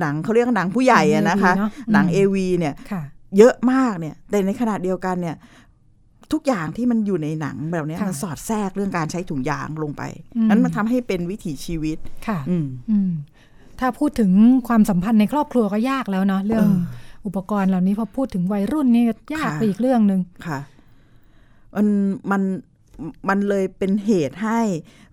[0.00, 3.02] หนังเขาเรียกว่าหนังผู้ใหญ่อะนะคะ หนัง AV เนอะหนังอืมเอวีเนี่ยค่ะ
[3.38, 5.36] เยอะมากเนี่ยแต่ในขณะเดียวกันเนี่ย
[6.32, 10.02] ทุกอย่างที่มันอยู่ในหนังแบบเนี้ยค่ะมันสอดแทรกเรื่องการใช้ถุงยางลงไป
[10.36, 13.10] อืมนั้นมันทำให้เป็นวิถีชีวิตค่ะอืมอืม
[13.80, 14.30] ถ้าพูดถึง
[14.68, 20.58] ความสัมพันธ์ในครอบครัวก็ยากแล้วเนาะเรื่องเอออุปกรณ์เหล่านี้พอพูดถึงวัยรุ่นนี่ยากค่ะไปอีกเรื่องหนึ่งค่ะ
[21.76, 21.86] มัน
[22.30, 22.42] มัน
[23.28, 24.60] มันเลยเป็นเหตุให้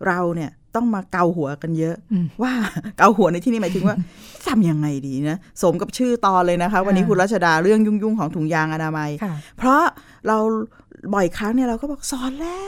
[0.08, 2.54] เราเนี่ยต้องมาเกาหัวกันเยอะอืมว่า
[2.98, 3.96] เกาหัวในที่นี้หมายถึงว่า
[4.48, 9.84] ทำยังไงดีนะสมกับชื่อตอนเลยนะคะ วันนี้อ่าคุณรัชดาเรื่องยุ่งๆของถุงยางอนามัยค่ะเพราะ
[10.28, 10.38] เรา
[11.14, 12.62] บ่อยครั้งเนี่ยเราก็บอกสอนแล้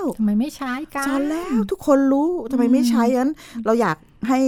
[0.00, 3.32] วทำไมไม่ใช้กันสอนแล้วทุกคนรู้ทำไมไม่ใช้นั้น
[3.66, 3.96] เราอยาก
[4.28, 4.40] ให้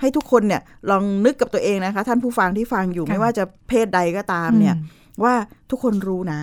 [0.00, 5.34] ให้ทุกคนเนี่ยลองนึกกับตัวเองนะคะ ท่านผู้ฟังที่ฟังอยู่ค่ะไม่ว่าจะเพศใดก็ตามเนี่ยอืมว่า
[5.70, 6.40] ทุกคนรู้นะ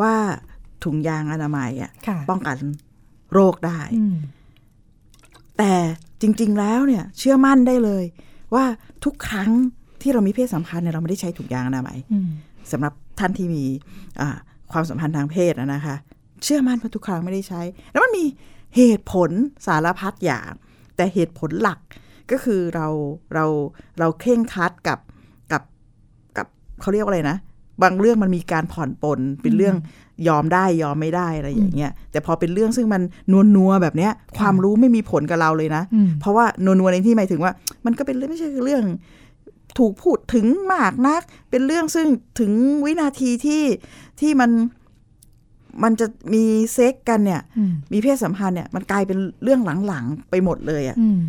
[0.00, 0.12] ว่า
[0.84, 2.56] ถุงยางอนามัยอะค่ะป้องกัน
[3.32, 4.16] โรคได้อืม
[5.58, 5.72] แต่
[6.22, 8.04] จริง ๆ แล้วเนี่ย เชื่อมั่นได้เลย
[8.54, 8.64] ว่า
[9.04, 9.50] ทุกครั้ง
[10.02, 12.28] ที่เรามีเพศสัมพันธ์เนี่ยเราไม่ได้ใช้ถุงยางอนามัยอืม
[12.72, 13.64] สำหรับท่านที่มี
[14.20, 14.36] อ่า
[14.72, 15.96] ความสัมพันธ์ทางเพศอะนะคะ
[16.42, 18.24] เชื่อมั่นว่าทุกครั้งไม่ได้ใช้ แล้วมันมี
[18.76, 19.30] เหตุผล
[19.66, 20.50] สารพัดอย่าง
[20.96, 21.78] แต่เหตุผลหลัก
[22.30, 22.88] ก็คือเรา
[23.34, 23.44] เรา
[23.98, 24.98] เราเคร่งครัดกับ
[25.52, 25.62] กับ
[26.36, 26.46] กับ
[26.80, 27.36] เขาเรียกว่าอะไรนะ
[27.82, 29.76] บางเรื่องมันมีการผ่อนปลนเป็นเรื่อง
[30.28, 37.52] ยอมได้ยอมไม่ได้อะไรอย่างเงี้ยแต่พอเป็นเรื่องซึ่งมันนัวนัวๆแบบเนี้ย ความรู้ไม่มีผลกับเราเลยนะอืมเพราะว่านัวนัวๆในที่หมายถึงว่า
[37.86, 38.84] มันก็เป็นเรื่องไม่ใช่เรื่อง
[39.78, 42.08] ถูกพูดถึงมากนัก เป็นเรื่องซึ่ง
[42.40, 42.52] ถึง
[42.84, 43.64] วินาทีที่
[44.20, 44.50] ที่มัน
[45.82, 51.20] มันจะมีเซ็กกันเนี่ยอืมมีเพศสัมพันธ์เนี่ย มันกลายเป็นเรื่องหลังๆไปหมดเลยอะ่ะอืม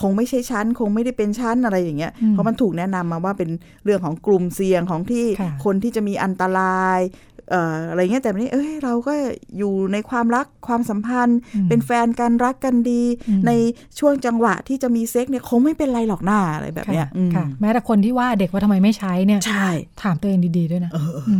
[0.00, 3.50] คงไม่ใช่ชั้น คงไม่ได้เป็นชั้นอะไรอย่างเงี้ยอืมเพราะมันถูกแนะนำมาว่าเป็น
[3.84, 6.98] เรื่องของกลุ่มเสี่ยงของที่ค่ะคนที่จะมีอันตราย
[7.33, 9.12] เอ่ออะไรเงี้ยแต่วันนี้เอ้ยเราก็
[9.58, 13.52] อยู่ในความรักความสัมพันธ์อืมเป็นแฟนกันรักกันดีอืมใน
[13.98, 19.68] ช่วงจังหวะที่จะมีเซ็กเนี่ยคงไม่เป็นไรหรอกหน้าอะไรแบบเนี้ยค่ะอืมค่ะแม้แต่คนที่ว่าเด็กว่าทำไมไม่ใช้เนี่ยใช่
[20.02, 20.90] ถามตัวเองดีๆด้วยนะ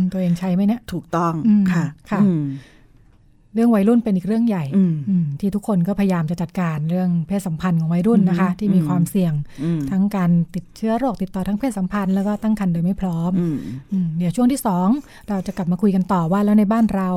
[0.01, 2.43] มตัวเองใช้ไหมเนี่ยถูกต้องอืมค่ะค่ะอืม
[3.55, 13.57] เรื่องวัยรุ่นเป็นอีกเรื่องใหญ่อืมอืมที่ทุกคนก็พยายามจะจัดการเรื่องเพศสัมพันธ์ของวัยรุ่นนะคะอืมที่มีอืมความเสี่ยงอืมทั้งการติดเชื้อโรคติดต่อทั้งเพศสัมพันธ์แล้วก็ตั้งครรภ์โดยไม่พร้อมอืม
[13.91, 14.87] อืมเดี๋ยวช่วงที่สอง
[15.29, 17.09] เราจะกลับมาคุยกันต่อว่าแล้วในบ้านเรา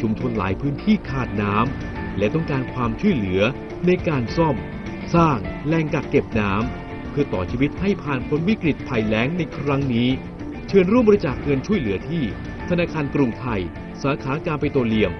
[0.02, 3.42] ชุมชนหลายพื้นที่ขาดน้ำและต้องการความช่วยเหลือ
[3.86, 4.56] ในการซ่อม
[5.16, 10.10] สร้างแหล่งกักเก็บน้ำเพื่อต่อชีวิตให้ผ่านพ้นวิกฤตภัยแล้งในครั้งนี้
[10.68, 12.24] เชิญร่วมบริจาคเงินช่วยเหลือที่
[12.70, 13.62] ธนาคารกรุงไทย
[14.04, 15.12] สาขาการไปิโตเลียม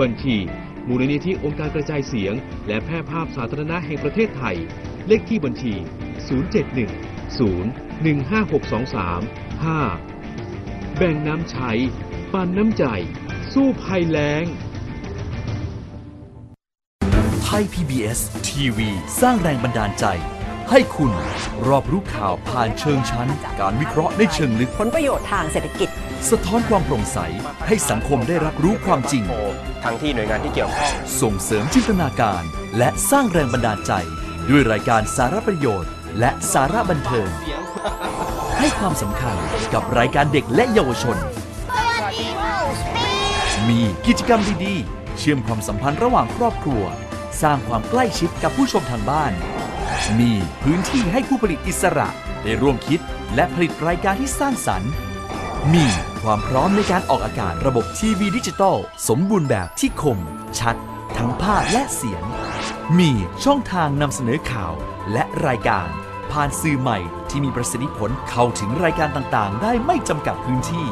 [0.00, 0.36] บัญชี
[0.88, 2.34] มูลนิธิองค์การกระจายเสียง
[2.66, 4.56] และแพร่ภาพสาธารณะแห่งประเทศไทย
[5.08, 5.74] เลขที่บัญชี
[6.36, 7.64] 071 0
[8.04, 11.70] 15623 5 แบ่งน้ำใช้
[12.32, 12.84] ปันน้ำใจ
[13.52, 14.44] สู้ภัยแล้ง
[17.44, 18.88] ไทย PBS ทีวี
[19.20, 20.06] สร้างแรงบันดาลใจ
[20.70, 21.12] ให้คุณ
[21.68, 23.28] รอบรู้ข่าวผ่านเชิงชั้น
[23.60, 25.88] การวิเคราะห์ในเชิงลึก ผลประโยชน์ทางเศรษฐกิจ
[26.30, 27.18] สะท้อนความโปร่งใส
[27.66, 29.24] ให้สังคมได้รับรู้ความจริง
[29.84, 32.42] ทั้งที่หน่วยงานที่เกี่ยวข้อง ส่งเสริมจินตนาการ
[32.78, 33.92] และสร้างแรงบันดาลใจ
[34.50, 37.28] ด้วยรายการสาระประโยชน์ และสาระบันเทิง
[38.58, 39.36] ให้ความสำคัญ
[39.72, 41.16] กับรายการเด็กและเยาวชน
[43.68, 46.82] มีกิจกรรมดีๆ เชื่อมความสัมพันธ์ระหว่างครอบครัว
[47.42, 49.32] สร้างความใกล้ชิดกับผู้ชมทางบ้าน
[50.20, 52.08] มีพื้นที่ให้ผู้ผลิตอิสระ
[52.42, 53.00] ได้ร่วมคิด
[53.34, 54.92] และผลิตรายการที่สร้างสรรค์
[55.74, 55.86] มี
[56.22, 58.76] ความพร้อมในการออกอากาศระบบทีวีดิจิตอล
[59.08, 60.18] สมบูรณ์แบบที่คม
[60.58, 60.76] ชัด
[61.16, 62.22] ทั้งภาพและเสียง
[62.98, 63.10] มี
[63.44, 64.72] ช่องทางนำเสนอข่าว
[65.12, 65.88] และรายการ
[66.32, 66.98] ผ่านสื่อใหม่
[67.30, 70.86] ที่มีประสิทธิผลเข้าถึงรายการต่างๆ ได้ไม่จำกัดพื้นที่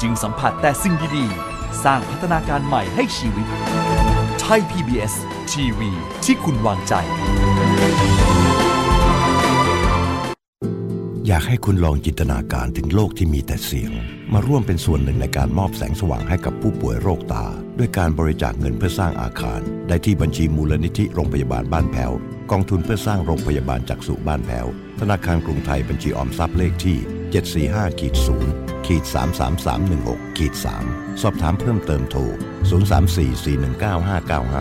[0.00, 3.46] จึงสัมผัสแต่สิ่งดีๆ สร้างพัฒนาการใหม่ให้ชีวิต
[4.40, 5.14] ไทย PBS
[5.52, 5.90] ทีวี
[6.24, 6.94] ที่คุณวางใจ
[11.28, 13.92] อยากให้คุณลองจินตนาการถึงโลกที่มีแต่เสียง
[14.32, 17.46] มาร่วมเป็นส่วนหนึ่งในการมอบแสงสว่างให้กับผู้ป่วยโรคตา
[17.78, 22.12] ด้วยการบริจาคเงินเพื่อสร้างอาคาร ได้ที่บัญชีมูลนิธิโรงพยาบาลบ้านแพ้ว
[22.50, 24.66] กองทุนเพื่อสร้างโรงพยาบาลจักษุบ้านแพ้ว
[25.00, 26.98] ธนาคารกรุงไทยบัญชีออมทรัพย์เลขที่
[27.88, 28.14] 745ขีด
[28.50, 29.04] 0ขีด
[29.70, 30.54] 33316ขีด
[30.88, 32.20] 3สอบถามเพิ่มเติมโทร
[32.90, 34.08] 034 419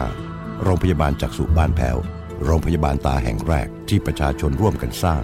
[0.07, 5.23] 595 โรงพยาบาลจักษุบ้านแพ้วโโรงพยาบาลตาแห่งแรกที่ประชาชนร่วมกันสร้าง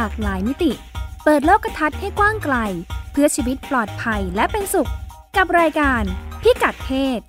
[0.00, 0.72] หลากหลายมิติ
[1.24, 2.56] เปิดโลกทัศน์ให้กว้างไกล
[3.12, 4.90] เพื่อชีวิตปลอดภัยและเป็นสุข
[5.36, 6.02] กับรายการ
[6.42, 7.20] พิกัดเพศ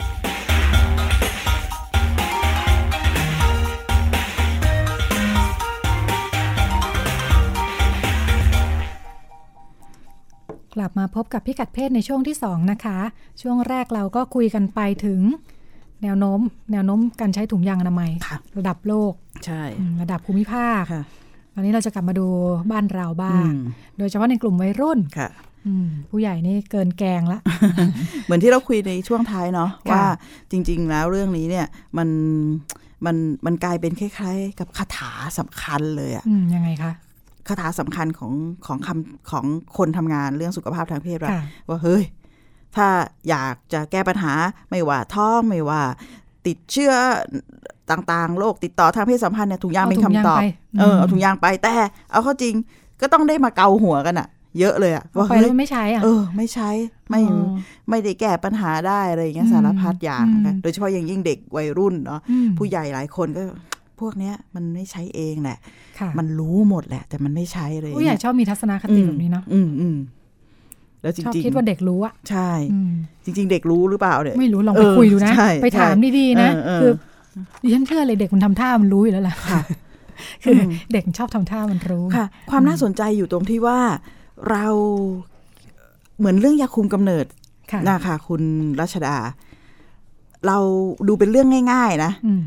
[10.75, 12.97] กลับมาพบกับพิกัดเพศในช่วงที่ 2 นะคะ
[13.41, 15.21] ช่วงแรกเราก็คุยกันไปถึง
[16.03, 16.39] แนวโน้ม
[16.71, 19.13] แนวโน้มการใช้ถุงยางอนามัยค่ะระดับโลก
[19.45, 21.18] ใช่อืมระดับภูมิภาคค่ะต
[21.59, 22.27] อนนี้เราจะกลับมาดู
[22.71, 23.59] บ้านเราบ้างอืม
[23.97, 25.29] โดยเฉพาะในกลุ่มวัยรุ่นค่ะ
[25.67, 27.39] อืมผู้ใหญ่นี่เกินแกงละ
[28.25, 30.05] เหมือนที่เราคุยในช่วงท้ายเนาะค่ะว่า
[30.51, 31.67] จริง ๆ แล้วเรื่องนี้เนี่ย
[31.97, 32.09] มัน
[33.05, 36.91] มันมันกลายเป็นคล้ายๆ กับคาถาสำคัญเลยอะอืมยังไงคะ
[37.47, 38.33] คาถาสำคัญของ
[38.65, 39.45] ของคำของ
[39.77, 42.03] คนทำงานเรื่องสุขภาพทางเพศว่าค่ะว่าเฮ้ย
[42.75, 42.87] ถ้า
[43.29, 44.33] อยากจะแก้ปัญหา
[44.69, 45.81] ไม่ว่าท้องไม่ว่า
[46.47, 46.91] ติดเชื้อ
[47.91, 50.43] ต่างๆ โรคติดต่อทางเพศสัมพันธ์เนี่ยถุงยางเอาเป็นถุงยางคำตอบไป
[50.79, 51.73] เออมเอาถุงยางไปแต่
[52.11, 52.55] เอาเข้าจริง
[53.01, 54.27] ก็ต้องได้มาเกาหัวกันอะ
[54.59, 56.69] เยอะเลยอะเอาว่าไปเฮ้แล้ยวไม่ใช้อะเออ ไม่ใช้
[57.09, 57.47] ไม่อ๋อ
[57.89, 63.43] ไม่ได้แก้ปัญหาได้อะไรอย่างเงี้ยอืมสารพัดอย่างนะคะอืมโดยเฉพาะอย่างยิ่งเด็กวัยรุ่นเนาะอืมผู้ใหญ่หลายคนก็
[63.99, 65.57] พวกเนี้ยมันไม่ใช้เองแหละ
[65.99, 69.97] ค่ะมันรู้หมดแหละ แต่มันไม่ใช้เลย ผู้ใหญ่ชอบมีทัศนคติแบบนี้เนาะอืมอืม
[71.01, 72.91] แล้วจชอบริงคิดว่าเด็กรู้อะใช่อืม
[73.25, 76.91] จริง ๆ เด็กรู้หรือเปล่าเนี่ยไม่รู้ลองเอไปอคุยดูนะใช่ไปถามใช่ดีๆนะเออเออคือ
[77.63, 79.59] ดิฉันเชื่อเลยเด็กมันทำท่ามันรู้อยู่แล้วล่ะค่ะ
[80.43, 83.79] คืออมเด็กชอบทำท่ามันรู้ค่ะ ความน่าสนใจอยู่ตรงที่ว่า
[84.49, 84.65] เรา
[86.17, 87.25] เหมือนเรื่องยาคุมกำเนิด
[87.71, 88.41] ค่ะนะคะคุณ
[88.79, 89.15] รัชดา
[90.47, 90.57] เรา
[91.07, 92.41] ดูเป็นเรื่องง่าย ๆ นะอืม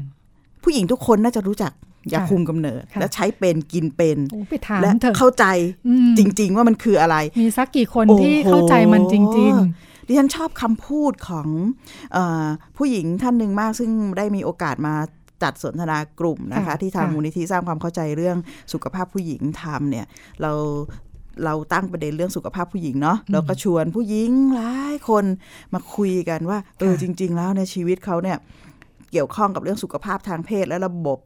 [0.63, 1.73] ผู้หญิงทุกคนน่าจะรู้จัก
[2.13, 5.45] ยาค่ะคุมกำเนิดค่ะและใช้เป็นกินเป็นโอ้ไปถามและเถอะเข้าใจ
[5.87, 9.55] อืมจริง ๆ ว่ามันคืออะไร มีสักกี่คนโอ้โหที่เข้าใจมันจริง
[10.09, 11.49] ดิฉันชอบคำพูดของ
[12.13, 12.47] เออ
[12.79, 14.95] ผู้หญิงท่านหนึ่งมากซึ่งได้มีโอกาสมา
[15.43, 18.37] จัดสนทนากลุ่มนะคะค่ะที่ทางค่ะมูลนิธิสร้างความเข้าใจเรื่อง
[18.73, 20.07] สุขภาพผู้หญิงทำเนี่ย
[20.43, 20.53] เรา
[21.45, 25.25] เราตั้งประเด็นเรื่องสุขภาพผู้หญิงเนาะแล้วก็ชวนผู้หญิงหลายคน
[25.75, 28.39] มาคุยกันว่าเออจริง ๆ แล้วในยชีวิตเขาเนี่ย
[29.13, 31.19] เกี่ยวข้องกับเรื่องสุขภาพทางเพศและระบบ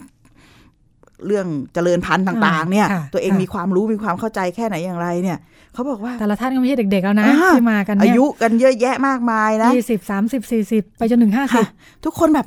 [1.27, 5.39] เรื่องเจริญพันธุ์ต่างๆ เนี่ยค่ะตัวเองค่ะมีความรู้มีความเข้าใจแค่ไหนอย่างไรเนี่ย
[5.75, 11.67] เขาบอกว่าๆแต่ละท่านก็ไม่ใช่เด็กๆแล้วนะอ่าที่มากันอาเนี่ยยุกันเยอะแยะมากมายนะยี่สิบสามสิบสี่สิบไปจนถึงห้าสิค่ะบ
[12.05, 12.47] ทุกคนแบบ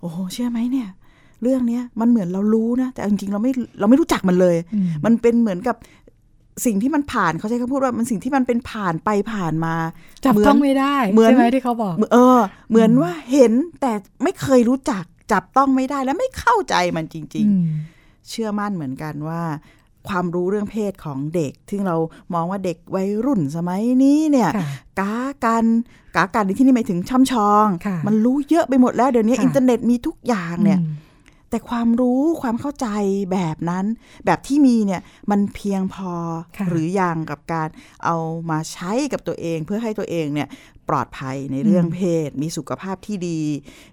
[0.00, 0.88] โอ้โหเชื่อไหมเนี่ย
[1.42, 4.56] เรื่องเนี้ยมันเหมือนเรารู้นะ แต่จริงๆเราไม่เราไม่รู้จักมันเลย
[5.04, 5.76] มันเป็นเหมือนกับ
[6.64, 9.74] สิ่งที่มันผ่านเขาใช้คำพูดว่ามันสิ่งที่มันเป็นผ่านไปผ่านมา
[10.24, 12.38] จับเหมืนต้องไม่ได้เหมือนใช่ไหมที่เขาบอก เออ
[12.70, 17.93] เหมือนว่าเห็นแต่ไม่เคยรู้จักจับต้องไม่ได้และไม่เข้าใจมันจริงอืมๆ
[18.28, 19.42] เชื่อมั่นเหมือนกันว่า
[20.08, 21.96] ความรู้เรื่องเพศของเด็กที่เรา
[22.34, 24.66] มองว่าเด็กวัยรุ่นสมัยนี้เนี่ยค่ะ
[25.00, 25.64] กากัน
[26.16, 30.92] กากันในที่นี่หมายถึงช่ำชองค่ะมันรู้เยอะไปหมดแล้วเดี๋ยวนี้ค่ะอินเทอร์เน็ตมีทุกอย่างเนี่ยอืม
[31.50, 32.88] แต่ความรู้ความเข้าใจ
[33.32, 33.84] แบบนั้น
[34.26, 36.12] แบบที่มีเนี่ยมันเพียงพอ
[36.58, 37.68] ค่ะหรือยังกับการ
[38.04, 38.16] เอา
[38.50, 40.48] มาใช้กับตัวเอง เพื่อให้ตัวเองเนี่ย
[40.88, 43.40] ปลอดภัยในเรื่องเพศ มีสุขภาพที่ดี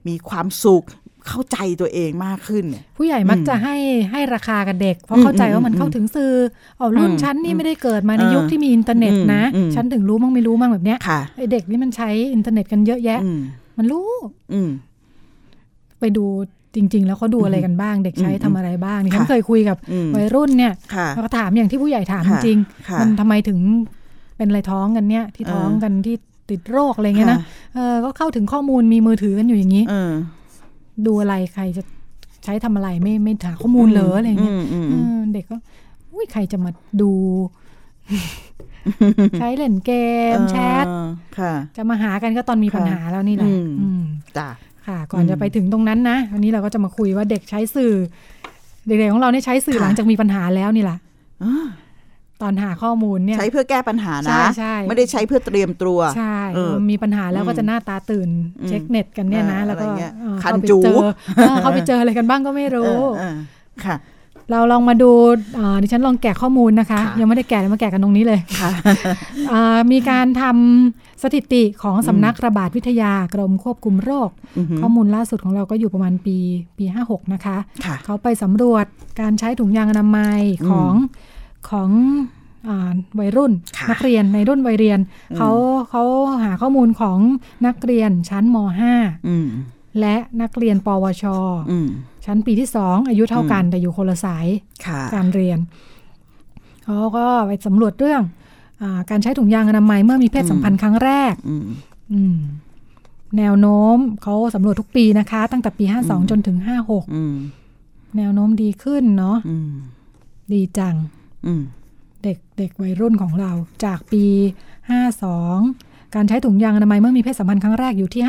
[0.08, 0.86] มีความสุข
[1.28, 3.76] เข้าใจตัวเองมากขึ้นเนี่ยผู้ใหญ่มักอืมจะให้
[4.12, 6.34] ให้ราคากับเด็ก เพราะอืมเข้าใจว่ามันอืมเข้าถึงสื่อ
[6.78, 13.42] เอารุ่นอืมฉันนี่ไม่ได้เกิดมาในเออยุคที่มีอินเทอร์เน็ตนะอืมอืมฉันถึงรู้มั่งไม่รู้มั่งแบบเนี้ยค่ะไอเด็กนี่มันใช้อินเทอร์เน็ตกันเยอะแยะอืม
[13.78, 14.10] มันรู้
[14.54, 14.70] อืม
[16.00, 16.26] ไปดู
[16.76, 22.58] จริง ๆ แล้วเขาดูอะไรกันบ้าง เด็กใช้อืมทำอะไรบ้างนี่ฉันค่ะเคยคุยกับอืมวัยรุ่นเนี่ยค่ะแล้วก็ถามอย่างที่ผู้ใหญ่ถามจริงค่ะ
[22.90, 23.60] ค่ะๆมันทำไมถึง
[24.38, 26.16] เป็นอะไรท้องกันเนี่ย ที่ท้องเออกันที่
[26.50, 30.12] ติดโรคอะไรเงี้ยนะค่ะเออก็เข้าถึงข้อมูลมีมือถือกันอยู่อย่างนี้เออ
[31.06, 31.84] ดูอะไรใครจะ
[32.44, 35.58] ใช้ทำอะไรไม่ไม่หาข้อมูลเหรออะไรเงี้ยอืมอืมเออืมอเด็กก็
[36.14, 37.12] อุ้ยใครจะมาดู
[39.40, 39.92] ใช้เล่นเก
[40.36, 41.08] มแชทเออ
[41.40, 44.04] ค่ะจะมาหากันก็ตอนมีค่ะปัญหาแล้วนี่แหละอืมอืม
[44.38, 44.50] จ้ะ
[44.88, 47.94] ค่ะ ก่อนอืมจะไปถึงตรงนั้นนะวันนี้เราก็จะมาคุยว่าเด็กใช้สื่อ
[48.86, 50.98] เด็กๆของเราเนี่ยใช้สื่อค่ะหลังจากมีปัญหาแล้วนี่แหละ
[51.44, 51.68] อ่า
[52.42, 58.30] ตอนหาข้อมูลเนี่ยใช้เพื่อแก้ปัญหาใช่นะใช่ไม่ได้ใช้เพื่อเตรียมตัวใช่เออมีปัญหาแล้วก็จะหน้าตาตื่น
[58.62, 60.98] อืมเช็คเน็ตกันเนี่ยนะเออแล้วก็อะไรเงี้ยเออคันเข้าไปจูเจอ
[61.36, 63.36] เออเขาไปเจออะไรกันบ้างก็ไม่รู้เออเออ
[63.86, 63.98] ค่ะ
[64.52, 65.12] เราลองมาดู
[65.58, 68.72] อ่าดิฉันลองแกะข้อมูลนะคะค่ะยังไม่ได้แกะเลยมาแกะกันตรงนี้เลยค่ะ
[69.52, 76.38] อ่ามีการทำสถิติของสำนักระบาดวิทยากรมควบคุมโรคอือฮึข้อมูลล่าสุดของเราก็อยู่ประมาณปี
[76.78, 78.86] ปี 56 นะคะค่ะเขาไปสำรวจ
[79.22, 80.94] การใช้ถุงยางอนามัยอืมของ
[81.70, 81.90] ของ
[82.68, 85.00] อาวัยรุ่นค่ะนักเรียนในรุ่นวัยเรียน
[85.32, 85.52] อืมเขา
[85.90, 86.04] เขา
[86.44, 87.18] หาข้อมูลของ
[87.68, 88.58] นักเรียนชั้นม
[89.28, 91.24] อืม .5 และนักเรียนปวช
[91.72, 91.90] อืม
[92.26, 94.48] ชั้นปีที่สองอายุเท่ากันอืมแต่อยู่คนละสาย
[94.86, 95.60] ค่ะการเรียน
[96.84, 98.24] เขาก็ไปสำรวจเรื่อง
[98.82, 101.66] อาการใช้ถุงยางอนามัยเมื่อมีเพศสัมพันธ์ครั้งแรกอืม
[102.14, 102.38] อืม
[103.38, 107.36] แนวโน้มเขาสำรวจทุกปีนะคะ ตั้งแต่ปี52จนถึง56อืม
[108.18, 109.72] แนวโน้มดีขึ้นเนาะอืม
[110.54, 111.21] ดีจังอืม
[112.24, 113.52] เด็กเด็กวัยรุ่นของเรา
[113.86, 114.26] จากปี
[115.40, 118.22] 52 การใช้ถุงยางอนามัยเมื่อมีเพศสัมพันธ์ครั้งแรกอยู่ที่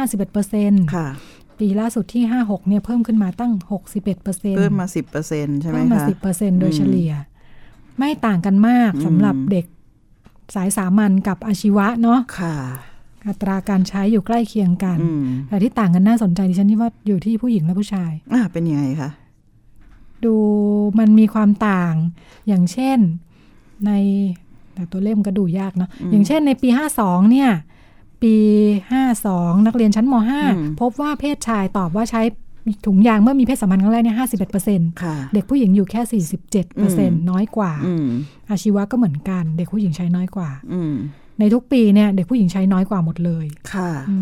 [0.43, 1.09] 51%ค่ะ
[1.59, 3.53] ปีล่าสุดที่ 56เนี่ยเพิ่มขึ้นมาตั้ง
[3.99, 7.13] 61%เพิ่มมาสิบเปอร์เซ็นใช่ไหมเพิ่มมาคะ10%โดยเฉลี่ย
[7.99, 9.67] ไม่ต่างกันมากอืมสำหรับเด็ก
[10.55, 12.57] สายสามัญกับอาชีวะเนาะค่ะ
[13.29, 19.11] อัตราการใช้อยู่ใกล้เคียงกันอืมแต่ที่ต่างกันน่าสนใจดิฉันที่ว่าอยู่ที่ผู้หญิงและผู้ชาย อ่าเป็นยังไงคะ
[20.25, 20.37] ดู
[20.99, 21.95] มันมีความต่าง
[22.49, 22.99] อย่างเช่น
[23.87, 23.91] ใน
[24.75, 26.69] แต่ตัวเลขมันก็ดูยากเนาะอย่างเช่นในปี
[27.01, 27.51] 52 เนี่ย
[28.23, 28.35] ปี
[29.01, 30.15] 52 นักเรียนชั้นม
[30.49, 32.23] .5 พบว่าเพศชายตอบว่าใช้
[32.87, 34.17] ถุงยางเมื่อมีเพศสัมพันธ์ครั้งแรกเนี่ย
[34.59, 36.23] 51%ค่ะเด็กผู้หญิงอยู่แค่
[36.61, 38.09] 47%น้อยกว่าอืม
[38.51, 40.95] อาชีวะก็เหมือนกัน เด็กผู้หญิงใช้น้อยกว่าอืม
[41.39, 44.19] ในทุกปีเนี่ย เด็กผู้หญิงใช้น้อยกว่าหมดเลย ค่ะอื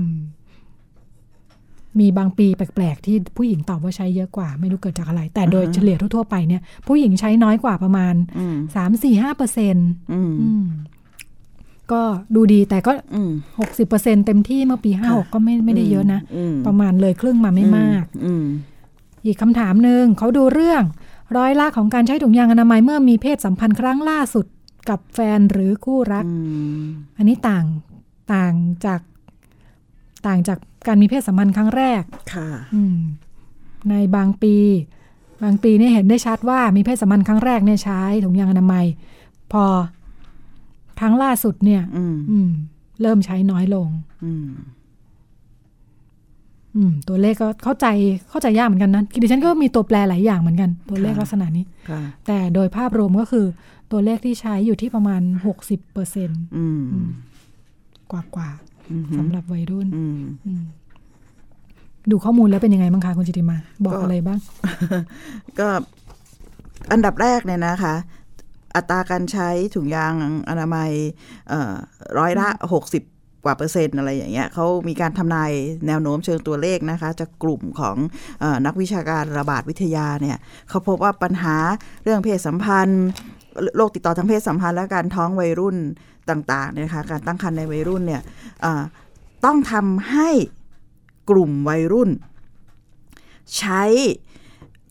[1.98, 10.20] มมีบางปีแปลกๆ ที่ผู้หญิงตอบว่าใช้เยอะกว่า ไม่รู้เกิดจากอะไร แต่โดยอ่าฮะเฉลี่ยทั่วๆไปเนี่ย ผู้หญิงใช้น้อยกว่าประมาณอืมสามสี่ห้าเปอร์เซ็นต์อื
[10.62, 10.64] ม
[11.92, 12.02] ก็
[12.34, 18.46] ดูดีแต่ก็อืมหกสิบเปอร์เซ็นเต็มที่เมื่อปีห้าหกก็ไม่ไม่ได้เยอะนะอืมประมาณเลยครึ่งมาไม่มากอืม
[19.26, 20.82] อีกคำถามหนึ่งเขาดูเรื่อง
[21.36, 24.46] ร้อยละของการใช้ถุงยางอนามัยเมื่อมีเพศสัมพันธ์ครั้งล่าสุด
[24.88, 26.34] กับแฟนหรือคู่รักอื
[26.80, 26.82] ม
[27.16, 27.64] อันนี้ต่าง
[28.32, 28.52] ต่าง
[28.86, 29.00] จาก
[30.26, 32.02] ต่างจากการมีเพศสัมพันธ์ครั้งแรก
[32.34, 32.98] ค่ะอืม
[33.90, 34.54] ในบางปี
[35.42, 38.86] บางปีเนี่ยเห็นได้ชัดว่ามีเพศสัมพันธ์ครั้งแรกเนี่ยใช้ถุงยางอนามัย
[39.52, 39.64] พอ
[41.00, 42.50] ครั้งล่าสุดเนี่ย อืมอืม
[43.02, 43.88] เริ่มใช้น้อยลง
[44.24, 44.48] อืม
[46.76, 47.86] อืม ตัวเลขก็เข้าใจ
[48.30, 53.46] เข้าใจยากเหมือนกันนะดิฉันก็มีตัวแปรหลายอย่างเหมือนกัน ตัวเลขค่ะลักษณะนี้ค่ะแต่โดยภาพรวมก็คือ
[53.92, 56.84] ตัวเลขที่ใช้อยู่ที่ประมาณหกสิบเปอร์เซ็นอืม
[58.10, 58.69] กว่ากว่าอืม
[59.18, 60.62] สำหรับวัยรุ่นอืมอืม
[62.10, 64.38] ดูข้อมูลแล้วเป็นยังไงบ้างคะคุณจิติมา บอกก็อะไรบ้าง
[65.58, 65.68] ก็
[66.92, 67.94] อันดับแรกเนี่ยนะคะ
[68.76, 70.12] อัตราการใช้ถุงยาง
[70.48, 70.90] อนามัย
[71.48, 71.74] เอ่อ
[72.18, 73.02] ร้อยละหกสิบ
[73.44, 75.50] กว่าเปอร์เซ็นต์อะไรอย่างเงี้ยเขามีการทำนาย
[75.86, 77.96] แนวโน้มเชิงตัวเลขนะคะ จากกลุ่มของ
[78.40, 81.56] เออนักวิชาการระบาดวิทยาเนี่ยเขาพบว่าปัญหา
[82.04, 83.06] เรื่องเพศสัมพันธ์
[83.76, 85.76] โรคติดต่อทางเพศสัมพันธ์และการท้องวัยรุ่น
[86.30, 88.22] ต่างๆเนี่ยนะคะการตั้งครรภ์ในวัยรุ่นเนี่ย
[89.44, 90.28] ต้องทำให้
[91.30, 92.10] กลุ่มวัยรุ่น
[93.58, 93.82] ใช้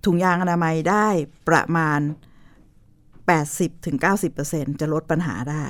[0.05, 1.07] ถุงยางอนามัยได้
[1.49, 1.99] ประมาณ
[3.59, 5.65] 80-90%จะลดปัญหาได้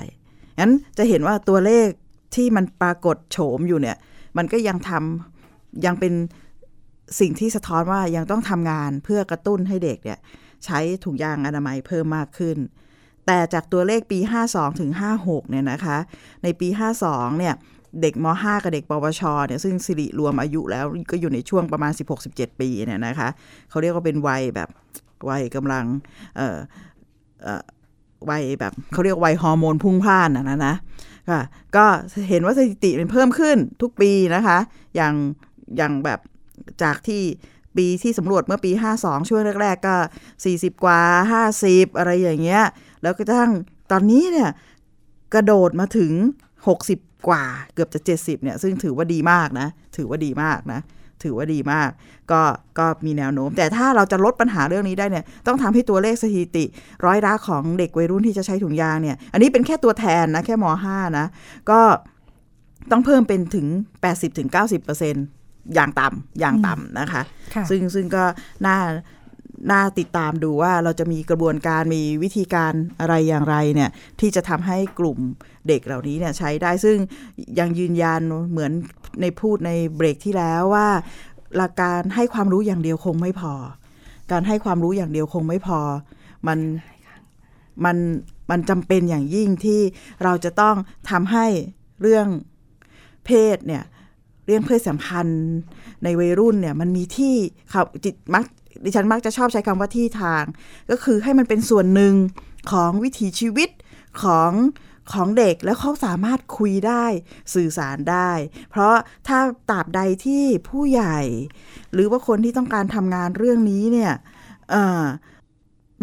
[0.60, 1.88] งั้นจะเห็นว่าตัวเลข
[2.36, 3.98] ที่มันปรากฏโฉมอยู่เนี่ย
[4.38, 6.14] มันก็ยังทำยังเป็น
[7.20, 10.20] สิ่งที่สะท้อนว่ายังต้องทำงานเพื่อกระตุ้นให้เด็กเนี่ย
[10.66, 12.58] ใช้ถุงยางอนามัยเพิ่มมากขึ้น
[13.28, 15.98] แต่จากตัวเลขปี 52 ถึง 56 เนี่ยนะคะ
[16.44, 16.68] ในปี
[17.04, 17.56] 52 เนี่ย
[18.02, 21.92] เด็กม .5 กับเด็กปวช เนี่ย ซึ่งสิริรวมอายุแล้วก็อยู่ในช่วงประมาณ
[22.26, 23.30] 16-17 ปีเนี่ยนะคะ
[23.70, 24.70] เขาเรียกว่าเป็นวัยแบบ
[25.30, 25.86] วัยกำลัง
[26.38, 26.58] เอ่อ
[27.44, 27.64] เอ่อ
[28.30, 30.76] วัยแบบเขาเรียกวัยฮอร์โมนพุ่งพล่านนะนะนะ
[31.30, 31.42] ค่ะ
[31.76, 31.86] ก็
[32.30, 34.58] เห็นว่าสถิติมันเพิ่มขึ้นทุกปีนะคะ
[34.96, 35.14] อย่าง
[35.78, 36.20] อย่างแบบ
[36.84, 37.24] จากที่
[37.78, 39.96] ปีที่สำรวจเมื่อปี 52 ช่วงแรก ๆ ก็
[40.40, 41.00] 40 กว่า
[41.50, 42.64] 50 อะไรอย่างเงี้ย
[43.04, 43.52] แล้วก็ทั้ง
[43.92, 44.50] ตอนนี้เนี่ย
[45.34, 46.12] กระโดดมาถึง
[46.70, 50.82] 60 กว่าเกือบจะ 70เนี่ยซึ่งถือว่าดีมากนะ ถือว่าดีมากนะ
[51.24, 51.90] ถือว่าดีมาก
[52.32, 52.42] ก็
[52.80, 56.66] ก็มีแนวโน้ม แต่ถ้าเราจะลดปัญหาเรื่องนี้ได้เนี่ยต้องทำให้ตัวเลขสถิติ
[57.06, 61.26] ร้อยละของเด็กวัยรุ่นที่จะใช้ถุงยางเนี่ย อันนี้เป็นแค่ตัวแทนนะ แค่ม .5 นะ
[61.70, 61.80] ก็
[62.92, 63.68] ต้องเพิ่มเป็นถึง
[64.50, 67.22] 80-90%อย่างต่ำอย่างต่ำนะคะ
[67.54, 68.24] ค่ะซึ่งซึ่งก็
[68.66, 68.78] น่า
[69.72, 73.90] น่าติดตามดูว่าเราจะมีกระบวนการมีวิธีการอะไรอย่างไรเนี่ย
[74.20, 75.18] ที่จะทำให้กลุ่ม
[75.68, 76.98] เด็กเหล่านี้เนี่ยใช้ได้ซึ่ง
[77.60, 78.72] ยังยืนยันเหมือน
[79.22, 80.88] ในพูดในเบรกที่แล้วว่า
[81.58, 83.54] หลักการให้ความรู้อย่างเดียวคงไม่พอ
[84.32, 85.80] การให้ความรู้อย่างเดียวคงไม่พอ
[86.48, 86.60] มัน
[87.86, 87.98] มัน
[88.50, 89.82] มันจำเป็นอย่างยิ่งที่
[90.24, 90.76] เราจะต้อง
[91.10, 91.46] ทำให้
[92.02, 92.28] เรื่อง
[93.26, 93.84] เพศเนี่ย
[94.46, 95.42] เรื่องเพศสัมพันธ์
[96.04, 97.36] ในวัยรุ่นเนี่ยมันมีที่
[97.70, 98.46] เขาจิตมัก
[98.84, 100.44] ดิฉันมักจะชอบใช้คำว่าที่ทาง
[100.92, 102.14] ก็คือให้มันเป็นส่วนหนึ่ง
[102.72, 103.70] ของวิถีชีวิต
[104.24, 104.52] ของ
[105.14, 107.06] ของเด็กแล้วเขาสามารถคุยได้
[107.54, 108.32] สื่อสารได้
[108.70, 108.96] เพราะ
[109.28, 111.20] ถ้าตราบใดที่ผู้ใหญ่
[111.94, 114.14] หรือว่าคนที่ต้องการทำงานเรื่องนี้เนี่ย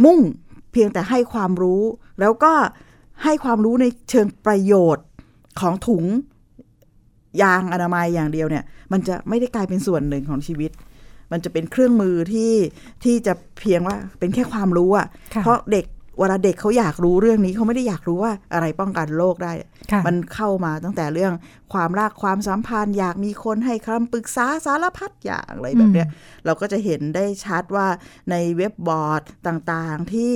[0.05, 0.21] มุ่ง
[0.73, 1.83] เพียงแต่ให้ความรู้
[2.21, 2.53] แล้วก็
[3.25, 5.07] ให้ความรู้ในเชิงประโยชน์
[5.61, 6.05] ของถุง
[7.43, 10.71] ยางอนามัยอย่างเดียวเนี่ย มันจะไม่ได้กลายเป็นส่วนหนึ่งของชีวิต
[11.33, 12.53] มันจะเป็นเครื่องมือที่
[13.05, 15.87] ที่จะเพียงว่าเป็นแค่ความรู้อะะเพราะเด็ก
[16.21, 19.53] เวลาเด็กเขาอยากรู้เรื่องนี้เขาไม่ได้อยากรู้ว่าอะไรป้องกันโรคได้
[20.07, 21.33] มันเข้ามาตั้งแต่เรื่อง
[21.73, 26.09] ความรักความสัมพันธ์ อยากมีคนให้คำปรึกษาสารพัดอย่างอะไรแบบเนี้ย
[26.45, 27.87] เราก็จะเห็นได้ชัดว่า
[28.31, 30.33] ในเว็บบอร์ดต่างๆ ที่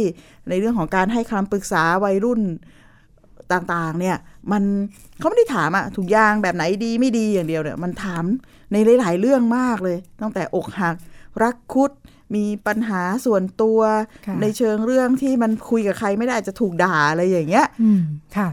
[0.49, 2.41] ในเรื่องของการให้คำปรึกษาวัยรุ่น
[3.53, 4.16] ต่างๆ เนี่ย
[4.53, 4.62] มัน
[5.18, 8.24] เขาไม่ได้ถามอะถูกยางแบบไหนดีไม่ดีอย่างเดียวเนี่ยมันถาม
[8.73, 10.97] ในหลาย ๆ เรื่องมากเลย ตั้งแต่อกหัก
[11.43, 11.91] รักคุด
[12.35, 13.81] มีปัญหาส่วนตัว
[14.41, 18.01] ในเชิงเรื่องที่มันคุยกับใครไม่ได้จะถูกด่าอะไรอย่างเงี้ยอืม
[18.37, 18.49] ค่ะ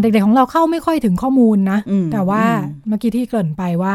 [0.00, 1.78] เด็กๆของเราเข้าไม่ค่อยถึงข้อมูลนะ
[2.12, 2.44] แต่ว่า
[2.88, 3.94] เมื่อกี้ที่เกริ่นไปว่า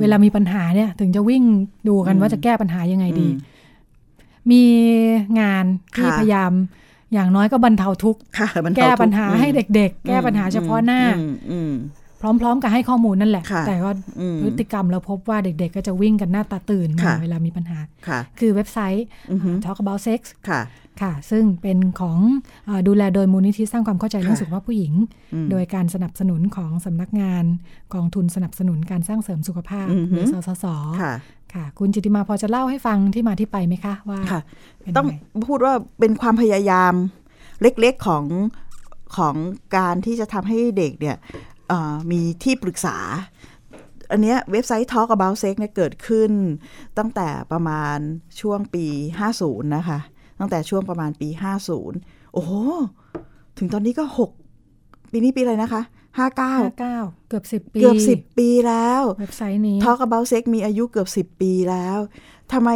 [0.00, 1.42] เวลามีปัญหาเนี่ย ถึงจะวิ่ง
[1.88, 3.28] ดูกันว่าจะแก้ปัญหายังไงดี
[4.50, 4.62] มี
[5.40, 5.64] งาน
[5.96, 6.52] ที่พยายาม
[7.14, 8.20] อย่างน้อยก็บรรเทาทุกข์
[8.76, 11.00] แก้ปัญหาให้เด็ก ๆ แก้ปัญหาเฉพาะหน้า
[12.40, 13.90] พร้อม ๆ กับให้ข้อมูลนั่นแหละ แต่ก็
[14.42, 16.88] พฤติกรรมเราพบว่าเด็กๆ ก็จะวิ่งกันหน้าตาตื่น
[17.22, 17.78] เวลามีปัญหา
[18.38, 19.06] คือเว็บไซต์
[19.64, 20.20] Talk About Sex
[20.50, 20.62] ค่ะ
[21.02, 22.18] ค่ะ ซึ่งเป็นของ
[22.68, 24.92] อดูแลโดยมูลนิธิสร้างความเข้าใจเรื่องสุขภาพผู้หญิง
[25.50, 27.44] โดยการสนับสนุนของสำนักงาน
[27.94, 30.66] กองทุนสนับสนุนการสร้างเสริมสุขภาพหรือสสส
[31.54, 34.20] ค่ะคุณจิติมาพอจะเล่าให้ฟังที่มาที่ไปไหมคะว่า
[34.96, 35.06] ต้อง
[35.46, 36.94] พูดว่าเป็นความพยายาม
[37.62, 38.24] เล็กๆของ
[39.16, 39.34] ของ
[39.76, 41.16] การที่จะทำให้เด็กเนี่ย
[42.10, 42.96] มีที่ปรึกษา
[44.10, 46.30] อันเนี้ยเว็บไซต์ Talk About Sex เนี่ยเกิดขึ้น
[46.98, 47.98] ตั้งแต่ประมาณ
[48.40, 48.86] ช่วงปี
[49.30, 49.98] 50 นะคะ
[50.40, 51.28] ตั้งแต่ช่วงประมาณปี
[51.82, 52.52] 50 โอ้โห
[53.58, 54.04] ถึงตอนนี้ก็
[54.58, 55.82] 6 ปีนี้ปีอะไรนะคะ
[56.18, 61.98] 59 59เกือบ10ปี เกือบ10ปีแล้วเว็บไซต์นี้ Talk About Sex มีอายุเกือบ10ปีแล้ว
[62.52, 62.70] ทำไม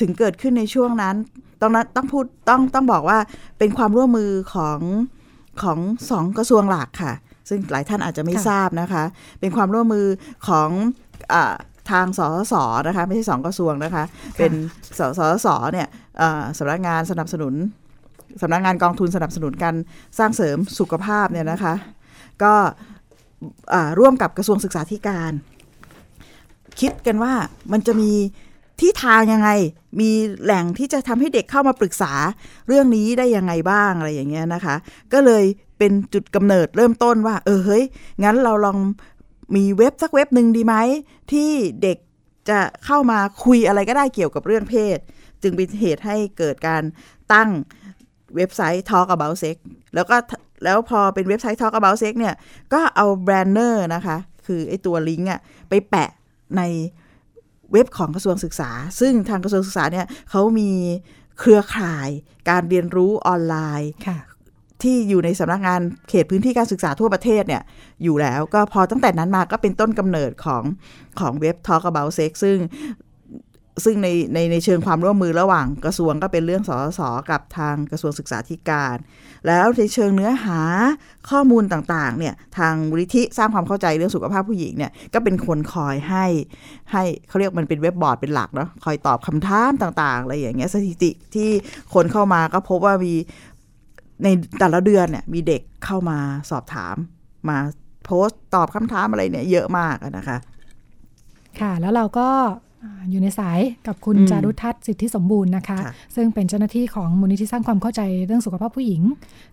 [0.00, 1.16] ถึงเกิดขึ้นในช่วงนั้น
[1.60, 3.18] ตรงนั้นต้องพูดต้องต้องบอกว่า
[3.58, 4.80] เป็นความร่วมมือของ
[5.62, 5.78] ของ
[6.10, 7.14] สองกระทรวงหลักค่ะ
[7.48, 9.04] ซึ่งหลายท่านอาจจะไม่ทราบนะคะ
[9.40, 10.06] เป็นความร่วมมือ
[10.48, 10.68] ของ
[11.32, 11.34] อ
[11.90, 12.54] ทางสสส
[12.86, 14.04] นะคะ ไม่ใช่สองกระทรวงนะคะ
[14.38, 14.52] เป็น
[14.98, 15.88] สสสเนี่ย
[16.58, 17.54] สำนักงานสนับสนุน
[18.42, 19.74] สำนักงานกองทุนสนับสนุนการ
[20.18, 21.74] สร้างเสริมสุขภาพเนี่ยนะคะ
[22.42, 22.54] ก็
[23.98, 25.32] ร่วมกับกระทรวงศึกษาธิการ
[26.80, 27.32] คิดกันว่า
[27.72, 28.12] มันจะมี
[28.80, 29.50] ที่ทางยังไง
[30.00, 30.10] มี
[30.42, 32.12] แหล่งที่จะทำให้เด็กเข้ามาปรึกษา
[32.68, 34.76] เรื่องนี้ได้ยังไงบ้างอะไรอย่างเงี้ยนะคะ
[35.12, 35.44] ก็เลย
[35.78, 37.84] เป็นจุดกำเนิดเริ่มต้นว่า เออเฮ้ย
[38.24, 38.78] งั้นเราลอง
[39.56, 40.74] มีเว็บสักเว็บหนึ่งดีไหม
[41.32, 41.50] ที่
[41.82, 41.98] เด็ก
[42.48, 44.98] จะเข้ามาคุยอะไรก็ได้เกี่ยวกับเรื่องเพศ
[45.42, 46.82] จึงเป็นเหตุให้เกิดการ
[47.32, 47.50] ตั้ง
[48.36, 49.56] เว็บไซต์ Talk About Sex
[49.94, 50.16] แล้วก็
[50.64, 52.34] แล้วพอเป็นเว็บไซต์ Talk About Sex เนี่ย
[52.72, 54.16] ก็เอาแบรนเนอร์นะคะ
[54.46, 56.10] คือไอตัวลิงก์อะไปแปะ
[56.56, 56.62] ใน
[57.72, 60.70] เว็บของกระทรวงศึกษา ซึ่งทางกระทรวงศึกษาเนี่ยเขามี
[61.40, 62.08] เครือข่าย
[62.50, 63.92] การเรียนรู้ออนไลน์
[64.82, 67.62] ที่อยู่ในสำนักงานเขตพื้นที่การศึกษาทั่วประเทศเนี่ย
[68.02, 70.62] อยู่แล้วก็พอตั้งแต่นั้นมาก็เป็นต้นกำเนิดของ
[71.20, 72.58] ของเว็บ Talk About Sex ซึ่ง
[73.84, 77.00] ซึ่งในในในเชิงความร่วมมือระหว่างกระทรวงก็เป็นเรื่องสส
[77.30, 78.96] กับทางกระทรวงศึกษาธิการ
[79.46, 80.60] แล้วในเชิงเนื้อหา
[81.30, 86.26] ข้อมูลต่างๆเนี่ยทางมูลนิธิสร้างความเข้าใจเรื่องสุขภาพผู้หญิงเนี่ยก็เป็นคนคอยให้
[86.92, 91.48] ให้เขาเรียกมันเป็นเว็บบอร์ดเป็นหลักเนาะคอยตอบคำถามต่างๆอะไรอย่างเงี้ยสถิติที่
[91.94, 93.14] คนเข้ามาก็พบว่ามี
[94.22, 96.18] ในแต่ละเดือนเนี่ยมีเด็กเข้ามา
[96.50, 96.96] สอบถาม
[97.48, 97.58] มา
[98.04, 100.38] โพสต์ตอบคำถามอะไรเนี่ยเยอะมากนะคะ
[101.60, 102.28] ค่ะ แล้วเราก็
[103.10, 105.78] อยู่ในสายกับคุณจารุทัศน์สิทธิสมบูรณ์นะคะ
[106.16, 109.02] ซึ่งเป็นเจ้าหน้าที่ของมูลนิธิสร้างความเข้าใจเรื่องสุขภาพผู้หญิง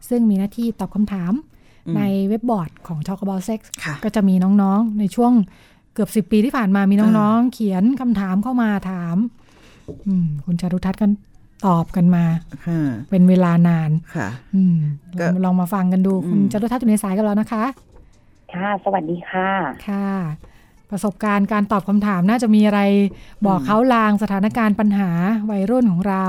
[0.10, 1.34] ซึ่งมีหน้าที่ตอบคำถาม
[1.98, 3.60] ในเว็บบอร์ดของ Talk About Sex
[4.04, 5.32] ก็จะมีน้องๆ ในช่วง
[5.94, 9.16] เกือบสิบปีที่ผ่านมามีน้องๆ เขียนคำถามเข้ามาถาม
[10.46, 11.12] คุณจารุทัศน์กัน
[11.68, 12.26] ตอบกันมา
[13.10, 14.30] เป็นเวลานานค่ะ
[15.44, 17.64] ลองมาฟังกันดูคุณจารุทัศน์อยู่ในสายกันแล้วนะคะ
[18.54, 19.50] ค่ะ สวัสดีค่ะ
[19.88, 20.10] ค่ะ
[20.94, 22.82] ประสบการณ์การตอบคำถามน่าจะมีอะไร
[23.46, 25.10] บอกเขาลางสถานการณ์ปัญหา
[25.52, 26.26] วัยรุ่นของเรา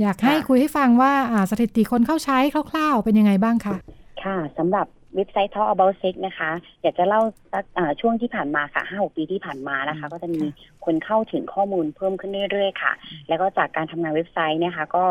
[0.00, 1.12] อยากให้คุยให้ฟังว่า
[1.50, 2.38] สถิติคนเข้าใช้
[2.70, 3.76] คร่าวๆ เป็นยังไงบ้างคะ
[4.22, 6.50] ค่ะสำหรับเว็บไซต์ Talk About Sex นะคะ
[6.82, 7.20] อยากจะเล่า
[7.52, 7.64] สัก
[8.00, 10.42] ช่วงที่ผ่านมาค่ะห้าหกปีที่ผ่านมานะคะ ก็จะมี
[10.84, 12.92] คนเข้าถึงข้อมูลเพิ่มขึ้นเรื่อยๆค่ะ
[13.28, 15.04] แล้วก็จากการทำงานเว็บไซต์เนี่ยค่ะก็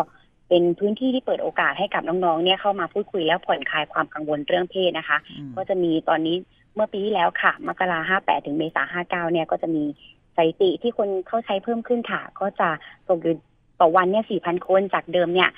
[0.49, 5.17] เป็นพื้นที่ที่เปิดโอกาสให้กับน้องๆเนี่ยเข้ามาพูดคุยแล้วผ่อนคลายความกังวลเรื่องเพศนะคะ
[5.55, 6.35] ก็จะมีตอนนี้
[6.75, 9.83] เมื่อปีที่แล้วค่ะ มกราห้าแปดถึงเมษาห้าเก้าเนี่ยก็จะมี
[10.35, 12.69] สถิติที่คนเข้าใช้เพิ่มขึ้นค่ะ ก็จะ
[13.07, 13.35] ตกอยู่
[13.79, 15.49] ต่อวันเนี่ย4,000คนจากเดิมเนี่ย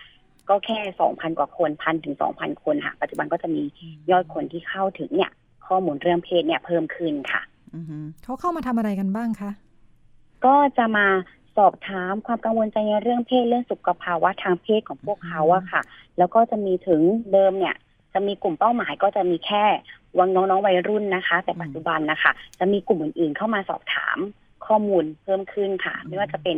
[0.50, 3.64] ก็แค่2,000กว่าคนพันถึง2,000คนค่ะ ปัจจุบันก็จะมี
[4.12, 5.32] ยอดคนที่เข้าถึงเนี่ย
[5.68, 7.42] ข้อมูลเรื่องเพศเนี่ยเพิ่มขึ้นค่ะ
[8.24, 9.52] เขาเข้ามาทำอะไรกันบ้างคะ
[10.46, 11.08] ก็จะมา
[11.58, 15.82] สอบถามความกังวลใจในเรื่องเพศเรื่องสุขภาวะทางเพศของพวกเขาอะค่ะ
[16.18, 17.02] แล้วก็จะมีถึง
[17.34, 17.76] เดิมเนี่ย
[18.16, 19.66] จะมีกลุ่มเป้าหมายก็จะมีแค่
[20.20, 24.18] วังน้องๆวัยรุ่นนะคะ แต่ปัจจุบันนะคะ จะมีกลุ่มอื่นๆเข้ามาสอบถาม
[24.68, 26.58] ข้อมูลเพิ่มขึ้นค่ะ ไม่ว่าจะเป็น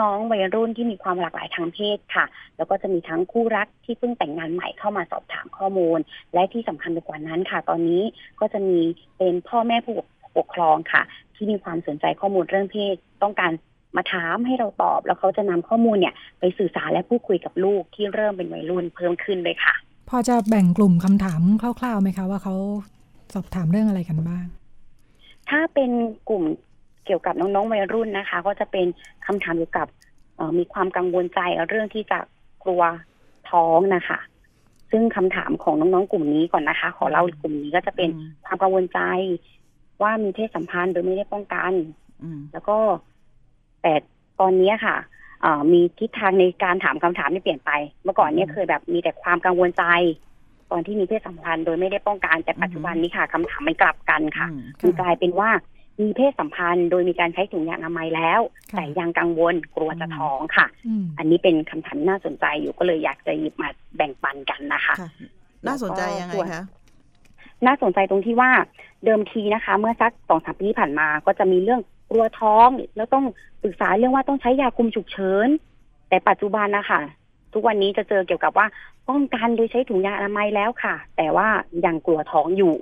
[0.00, 2.24] น้องๆ วัยรุ่นที่มีความหลากหลายทางเพศค่ะ
[2.56, 5.98] แล้วก็จะมีทั้งคู่รักที่เพิ่งแต่งงานใหม่เข้ามาสอบถามข้อมูล
[6.34, 8.02] และที่สำคัญไปกว่านั้นค่ะ ตอนนี้
[8.40, 8.78] ก็จะมี
[9.18, 9.94] เป็นพ่อแม่ผู้
[10.38, 11.02] ปกครองค่ะ
[11.34, 13.52] ที่มีความสนใจข้อมูลเรื่องเพศต้องการ
[13.96, 19.74] มาถามให้เราตอบ แล้วเขาจะนำข้อมูลเนี่ย ไปสื่อสารและพูดคุยกับลูกที่เริ่มเป็นวัยรุ่นเพิ่มขึ้นเลยค่ะ
[20.08, 22.54] พอจะแบ่งกลุ่มคำถามคร่าวๆไหมคะว่าเขา
[23.34, 24.46] สอบถามเรื่องอะไรกันบ้าง
[25.50, 25.90] ถ้าเป็น
[26.28, 26.44] กลุ่ม
[27.04, 28.86] เกี่ยวกับน้องๆวัยรุ่นนะคะ ก็จะเป็น
[29.26, 29.88] คำถามเกี่ยวกับ
[30.58, 32.18] มีความกังวลใจเรื่องที่จะ
[32.64, 32.82] กลัว
[33.50, 34.18] ท้องนะคะ
[34.90, 38.08] ซึ่งคำถามของน้องๆกลุ่มนี้ก่อนนะคะ ขอเล่ากลุ่มนี้ก็จะเป็น
[38.46, 39.00] ความกังวลใจ
[40.02, 41.72] ว่ามีเพศสัมพันธ์โดยไม่ได้ป้องกัน
[42.52, 42.78] แล้วก็
[43.82, 43.92] แต่
[44.40, 44.96] ตอนนี้ค่ะ
[45.72, 47.70] มีทิศทางในการถามคำถามที่เปลี่ยนไป
[48.04, 49.84] เมื่อก่อนเนี่ยเคยแบบมีแต่ความกังวลใจ
[50.70, 54.46] ตอนที่มีเพศสัมพันธ์โดยไม่ได้ป้องกันแต่ปัจจุบันนี้ค่ะคำถามมันกลับกันค่ะ
[54.82, 55.50] มันกลายเป็นว่า
[56.00, 58.40] มีเพศสัมพันธ์ โดยมีการใช้ถุงยางอนามัยแล้ว
[58.76, 60.66] แต่ยังกังวลกลัวจะท้องค่ะ
[61.18, 64.94] อันนี้เป็นคำถามน่าสนใจอยู่ก็เลยอยากจะหยิบมาแบ่งปันกันนะคะ
[65.66, 66.62] น่าสนใจยังไงคะ
[67.66, 68.50] น่าสนใจตรงที่ว่า
[69.04, 71.80] เดิมทีนะคะ เมื่อสักสองสามปีที่ผ่านมาก็จะมีเรื่อง
[72.10, 73.24] กลัวท้อง แล้วต้อง
[73.62, 75.48] ปรึกษาเรื่องว่าต้องใช้ยาคุมฉุกเฉิน
[76.08, 77.00] แต่ปัจจุบันนะคะ
[77.52, 78.66] ทุกวันนี้จะเจอเกี่ยวกับว่า
[79.08, 81.48] ป้องกันโดยใช้ถุงยางอนามัยแล้วค่ะ แต่ว่า
[81.84, 82.74] ยังกลัวท้องอยู่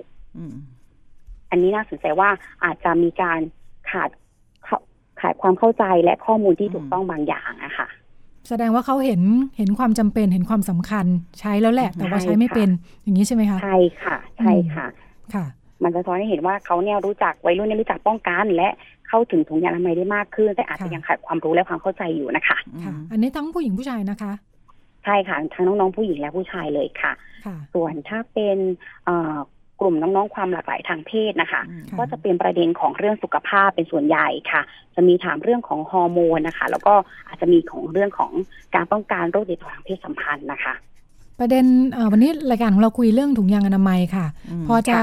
[1.50, 2.28] อันนี้น่าสนใจว่า
[2.64, 3.40] อาจจะมีการ
[3.90, 4.10] ขาด
[5.20, 7.88] ขาดความเข้าใจและข้อมูลที่ถูกต้องบางอย่างอะค่ะ
[8.48, 9.22] แสดงว่าเขาเห็น
[9.56, 11.06] เห็นความจำเป็นเห็นความสำคัญ
[11.40, 12.68] ใช้แล้วแหละ แต่ว่าใช้ไม่เป็น
[13.02, 14.86] อย่างนี้ใช่ไหมคะใช่ค่ะ ใช่ค่ะ
[15.34, 15.44] ค่ะ
[15.82, 18.70] มันจะท้อนให้เห็นว่าเขาเนี่ยรู้จักวัยรุ่นเนี่ยรู้จักป้องกันและ
[19.08, 24.32] เข้าถึงถุงยางอนามัยได้มากขึ้น แต่อาจจะยังขาดความรู้และความเข้าใจอยู่นะคะค่ะอันนี้ทั้งผู้หญิงผู้ชายนะคะ
[25.04, 27.12] ใช่ค่ะทั้งน้องๆผู้หญิงและผู้ชายเลยค่ะ
[27.74, 28.58] ส่วนถ้าเป็น
[29.80, 31.62] กลุ่มน้องๆความหลากหลายทางเพศนะคะ
[31.98, 34.62] ก็จะเป็นประเด็นของเรื่องสุขภาพเป็นส่วนใหญ่ค่ะ
[34.94, 36.94] จะมีถามเรื่องของฮอร์โมนนะคะ แล้วก็
[37.28, 38.32] อาจจะมีของเรื่องของ
[38.74, 40.74] การป้องกันโรคติดต่อทางเพศสัมพันธ์นะคะ
[41.40, 41.64] ประเด็น
[42.12, 44.26] วันนี้รายการของเราคุยเรื่องถุงยางอนามัยค่ะ
[44.66, 44.98] พอจะ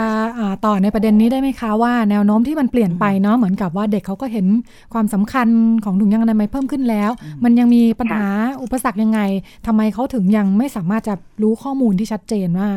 [0.66, 4.46] ต่อในประเด็นนี้ได้ไหมคะว่าแนวโน้มที่มันเปลี่ยนไปเนาะเหมือนกับว่าเด็กเขาก็เห็น
[4.94, 5.48] ความสำคัญ
[5.86, 7.12] ของถุงยางอนามัยเพิ่มขึ้นแล้ว
[7.44, 8.26] มันยังมีปัญหา
[8.64, 9.20] อุปสรรคยังไง
[9.68, 12.70] ทำไมเขาถึงยังไม่สามารถจะรู้ข้อมูลที่ชัดเจนว่า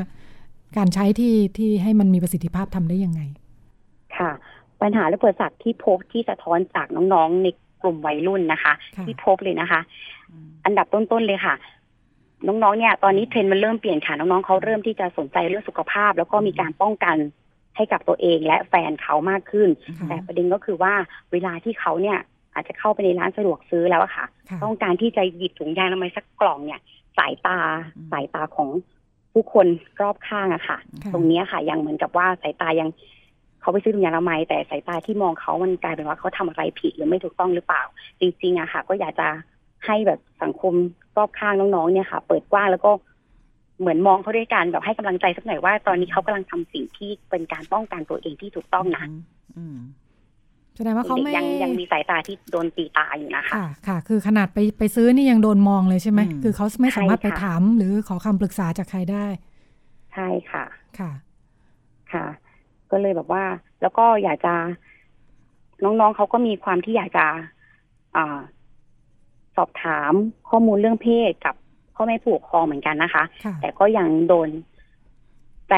[0.77, 3.21] การใช้ที่ที่ให้มันมีประสิทธิภาพทำได้ยังไง
[4.17, 4.31] ค่ะ
[4.83, 7.47] ปัญหาและเปิดสักที่พบที่สะท้อนจากน้องๆใน
[7.83, 8.73] กลุ่มวัยรุ่นนะคะ
[9.07, 9.81] ที่พบเลยนะคะ
[10.65, 11.55] อันดับต้นๆเลยค่ะ
[12.47, 17.17] น้องๆ เนี่ย ตอนนี้เทรนด์มันเริ่มเปลี่ยนค่ะ น้องๆเขาเริ่มที่จะสนใจเรื่องสุขภาพ แล้วก็มีการป้องกัน
[17.77, 19.69] ให้กับตัวเองและแฟนเขามากขึ้น
[20.09, 20.95] แต่ประเด็นก็คือว่า
[21.33, 22.19] เวลาที่เขาเนี่ย
[22.55, 24.27] อาจจะเข้าไปในร้านสะดวกซื้อแล้วอะค่ะ
[24.63, 26.81] ต้องการที่จะหยิบถุงยางอนามัยสักกล่องเนี่ย
[27.19, 27.59] สายตา
[28.13, 28.69] สายตาของ
[29.33, 29.67] ผู้คน
[30.01, 30.79] รอบข้างอะค่ะ
[31.13, 32.89] ตรงนี้ค่ะ ยังเหมือนกับว่าสายตายัง
[33.61, 37.83] เขาไปซื้อถุงยางอนามัยแต่สายตาที่มองเขามันกลายเป็นว่าเขาทำอะไรผิดหรือไม่ถูกต้องหรือเปล่า
[38.21, 39.29] จริงๆอะค่ะ ก็อยากจะ
[39.87, 40.75] ให้แบบสังคม
[41.17, 42.91] รอบข้างน้องๆเนี่ยค่ะ เปิดกว้างแล้วก็
[43.81, 49.05] เหมือนมองเขาด้วยกันแบบให้กำลังใจสักหน่อยว่า ตอนนี้เขากำลังทำสิ่งที่เป็นการป้องกันตัวเองที่ถูกต้องนะ
[50.77, 59.27] แสดงว่าเขาไม่ยังยังมีสายตาที่โดนตีตาอยู่นะคะค่ะค่ะ คือขนาดไปไปซื้อนี่ยังโดนมองเลยใช่ไหมคือเขาไม่สามารถไปถามหรือขอคำปรึกษาจากใครได้
[60.13, 60.65] ใช่ค่ะ
[60.99, 61.11] ค่ะ
[62.13, 62.27] ค่ะ
[62.91, 63.45] ก็เลยแบบว่า
[63.83, 64.55] แล้วก็อยากจะ
[65.85, 67.27] น้องๆเขาก็มีความที่อยากจะ
[68.17, 68.39] อ่า
[69.57, 70.13] สอบถาม
[70.49, 71.55] ข้อมูลเรื่องเพศกับ
[71.95, 73.25] พ่อแม่ผู้ปกครองเหมือนกันนะคะ
[73.61, 74.49] แต่ก็ยังโดน
[75.69, 75.75] ใจ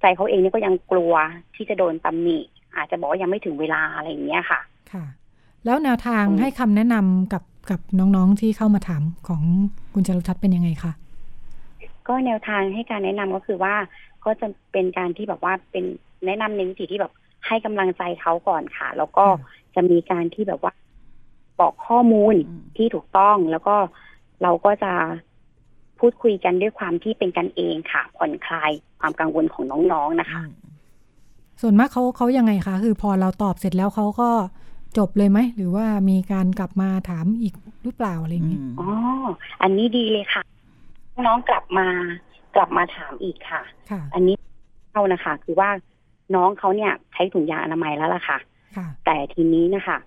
[0.00, 1.14] ใจเขาเองนี่ก็ยังกลัว
[1.54, 2.38] ที่จะโดนตำหนิ
[2.76, 4.60] อาจจะบอกว่ายังไม่ถึงเวลาอะไรอย่างเงี้ยค่ะ
[4.92, 5.04] ค่ะ
[5.64, 9.42] แล้วแนวทางให้คำแนะนำกับกับน้องๆที่เข้ามาถามของ
[9.92, 10.92] คุณจรุทัศน์เป็นยังไงคะ
[12.08, 13.74] ก็แนวทางให้การแนะนำก็คือว่า
[14.24, 15.84] ก็จะเป็นการที่แบบว่าเป็น
[16.26, 17.12] แนะนำในวิธีที่แบบ
[17.46, 19.24] ให้กำลังใจเขาก่อนค่ะ แล้วก็
[19.74, 20.72] จะมีการที่แบบว่า
[21.60, 22.34] บอกข้อมูล
[22.76, 23.76] ที่ถูกต้องแล้วก็
[24.42, 24.92] เราก็จะ
[25.98, 30.40] พูดคุยกันด้วยความที่เป็นกันเองค่ะ ผ่อนคลายความกังวลของน้องๆนะคะ
[31.60, 34.30] ส่วนมากเขาเขายังไงคะคือพอเราตอบเสร็จแล้วเขาก็
[34.98, 38.88] จบเลยไหม หรือว่ามีการกลับมาถามอีกหรือเปล่าอะไรอย่างนี้อ๋อ
[39.62, 40.42] อันนี้ดีเลยค่ะ
[41.26, 41.86] น้องกลับมา
[42.56, 43.62] กลับมาถามอีกค่ะ
[44.14, 44.34] อันนี้
[44.92, 45.70] เข้านะคะ คือว่า
[46.34, 48.38] น้องเขาเนี่ยใช้ถุงยางอนามัยแล้วล่ะค่ะ
[49.04, 49.98] แต่ทีนี้นะคะ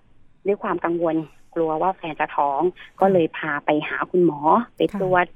[0.46, 1.16] ด้วยความกังวล
[1.54, 2.60] กลัวว่าแฟนจะท้อง
[3.00, 4.40] ก็เลยพาไปหาคุณหมอ
[4.76, 5.26] ไปตรวจ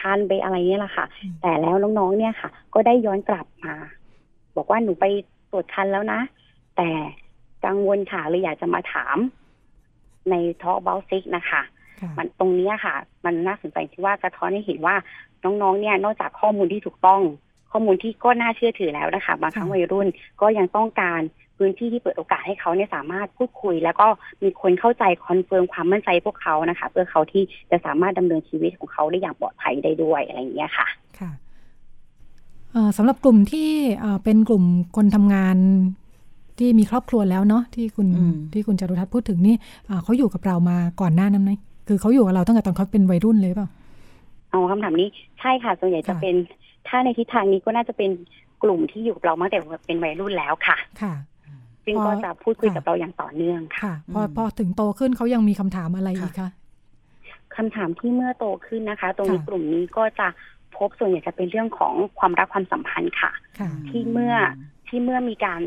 [0.00, 1.06] คันไปอะไรเนี่ยแหละค่ะ
[1.42, 3.74] แต่แล้วน้องๆเนี่ยค่ะ ก็ได้ย้อนกลับมา
[4.56, 5.04] บอกว่าหนูไป
[5.50, 6.20] ตรวจคันแล้วนะ
[6.76, 6.90] แต่
[7.64, 9.16] กังวลค่ะเลยอยากจะมาถาม
[10.30, 11.62] ใน talk basic นะคะ
[12.18, 12.94] มันตรงนี้ค่ะ
[13.24, 14.96] มันน่าสนใจที่ว่าสะท้อนให้เห็นว่า
[15.44, 17.20] น้องๆเนี่ย นอกจากข้อมูลที่ถูกต้อง
[17.76, 20.08] ข้อมูลที่ก็น่าเชื่อถือแล้วนะคะ บางครั้งวัยรุ่น
[20.40, 21.20] ก็ยังต้องการ
[21.56, 24.06] พื้นที่ที่เปิดโอกาสให้เขาเนี่ยสามารถพูดคุย แล้วก็
[24.42, 30.86] มีคนเข้าใจ confirm ความมั่นใจพวกเขานะคะ เพื่อเขาที่จะสามารถดำเนินชีวิตของเขาได้อย่างปลอดภัยได้ด้วยอะไรอย่างเงี้ยค่ะ
[31.18, 31.30] ค่ะ
[32.96, 33.70] สำหรับกลุ่มที่
[34.24, 34.64] เป็นกลุ่ม
[34.96, 35.56] คนทำงาน
[36.58, 38.08] ที่มีครอบครัวแล้วเนาะที่คุณ
[38.52, 39.56] ที่คุณจารุทัศน์พูดถึงนี่
[40.04, 41.52] เขาอยู่กับเรามาก่อนหน้านั้นไหม
[41.88, 43.68] คือเขาอยู่กับเราตั้งแต่ตอนเขาเป็นวัยรุ่นเลยเปล่า
[44.50, 45.08] เอาคำถามนี้
[45.40, 46.34] ใช่ค่ะส่วนใหญ่จะเป็น
[46.88, 48.10] ถ้าในทิศทางนี้ก็น่าจะเป็น
[48.62, 51.14] กลุ่มที่อยู่กับเรามาแต่เป็นวัยรุ่นแล้วค่ะ ค่ะ
[51.84, 56.50] ซึ่งก็จะพูดคุยกับเราอย่างต่อเนื่องค่ะ พอพอถึงโตขึ้นเขายังมีคำถามอะไรอีกคะ
[57.56, 60.28] คำถามที่เมื่อโตขึ้นนะคะ ตรงนี้กลุ่มนี้ก็จะ
[60.76, 63.30] พบส่วนใหญ่จะเป็นเรื่องของความรักความสัมพันธ์ค่ะ
[63.88, 64.34] ที่เมื่อ
[64.88, 65.60] ที่เมื่อมีการ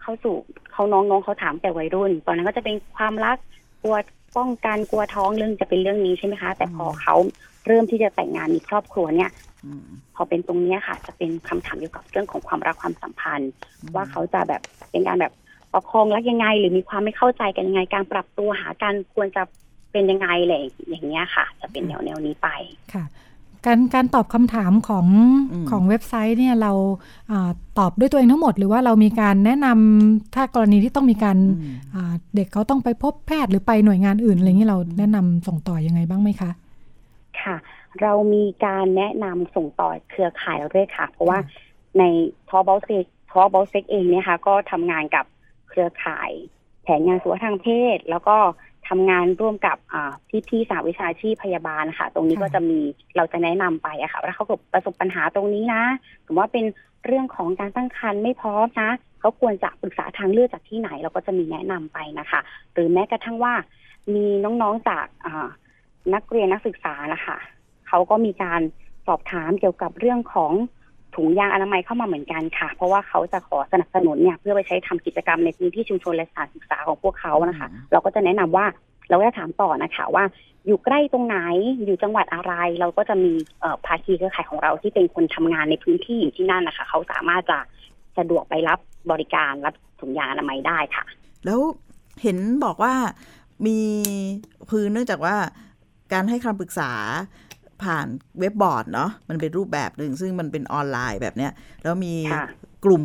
[0.00, 0.34] เข้าสู่
[0.72, 3.36] เขาน้องๆเขาถามแต่วัยรุ่น ตอนนั้นก็จะเป็นความรัก
[3.82, 3.96] กลัว
[4.36, 7.14] ป้องกันกลัวท้องเรื่องจะเป็นเรื่องนี้ใช่ไหมคะ แต่พอเขา
[7.66, 9.30] เริ่มที่จะแต่งงานมีครอบครัวเนี่ย
[10.14, 13.50] พอเป็นตรงนี้ค่ะ จะเป็นคำถามเกี่ยวกับเรื่องของความรักความสัมพันธ์
[13.94, 15.32] ว่าเขาจะแบบเป็นการแบบ
[15.72, 19.42] ประคองรักยังไง หรือมีความไม่เข้าใจกันยังไง การปรับตัวหาการควรจะ
[19.92, 22.48] เป็นยังไงเลยอย่างเงี้ยค่ะ จะเป็นแนวแนวนี้ไป
[22.94, 23.04] ค่ะ
[23.66, 25.06] การการตอบคำถามของ
[25.70, 26.72] ของเว็บไซต์เนี่ยเรา
[27.30, 27.32] อ
[27.78, 31.36] ตอบด้วยตัวเองทั้งหมด หรือว่าเรามีการแนะนำถ้ากรณีที่ต้องมีการ
[32.34, 36.50] เด็กเขาต้องไปพบแพทย์หรือไปหน่วยงานอื่นอะไรเงี้เราแนะนำส่งต่อยังไงบ้างไหมคะ
[37.42, 37.56] ค่ะ
[38.02, 41.38] เรามีการแนะนำส่งต่อเครือข่ายเราด้วยค่ะ เพราะว่า
[41.98, 42.04] ใน
[42.48, 45.24] ทอบอลเซ็กทอบอลเซ็กเองเนี่ยค่ะ ก็ทำงานกับ
[45.68, 46.30] เครือข่าย
[46.82, 48.36] แผนงานสุขภาพทางเพศ แล้วก็
[48.88, 49.76] ทำงานร่วมกับ
[50.28, 52.78] พี่พี่สาวิชาชีพพยาบาลนะคะตรงนี้ก็จะมี
[53.16, 55.82] เราจะแนะนำไปอะค่ะว่าเขาประสบปัญหาตรงนี้นะ
[56.26, 56.64] สมมติว่าเป็น
[57.06, 62.40] เรื่องของการตั้งครรภ์ไม่พร้อมนะเขาควรจะปรึกษาทางเลือกจากที่ไหน เราก็จะมีแนะนำไปนะคะ
[62.72, 63.54] หรือแม้กระทั่งว่า
[64.14, 65.06] มีน้องๆจาก
[66.14, 67.38] นักเรียนนักศึกษานะคะ
[67.90, 68.60] เขาก็มีการ
[69.06, 70.52] สอบถามเกี่ยวกับเรื่องของ
[71.16, 78.66] ถุงยางอนามัยเข้ามาเหมือนกันค่ะ เพราะว่าเขาจะขอสนับสนุนเนี่ยเพื่อไปใช้ทำกิจกรรมในพื้นที่ชุมชนและสถานศึกษาของพวกเขานะคะ เราก็จะแนะนำว่า
[79.08, 80.24] เราจะถามต่อนะคะว่า
[80.66, 81.36] อยู่ใกล้ตรงไหน
[81.84, 83.32] อยู่จังหวัดอะไร เราก็จะมี
[83.86, 87.58] ภาคีเครือข่ายของเราที่เป็นคนทำงานในพื้นที่อยู่ที่นั่นนะคะ เขาสามารถจะ
[88.18, 88.78] สะดวกไปรับ
[89.10, 91.04] บริการรับถุงยางอนามัยได้ค่ะ
[91.46, 91.60] แล้ว
[92.22, 92.94] เห็นบอกว่า
[93.66, 93.78] มี
[94.70, 95.36] คือเนื่องจากว่า
[96.12, 96.92] การให้คำปรึกษา
[97.84, 98.06] ผ่าน
[98.40, 101.52] เว็บบอร์ดเนาะมันเป็นรูปแบบหนึ่งซึ่งมันเป็นออนไลน์แบบเนี้ย
[101.82, 102.14] แล้วมี
[102.84, 103.02] กลุ่ม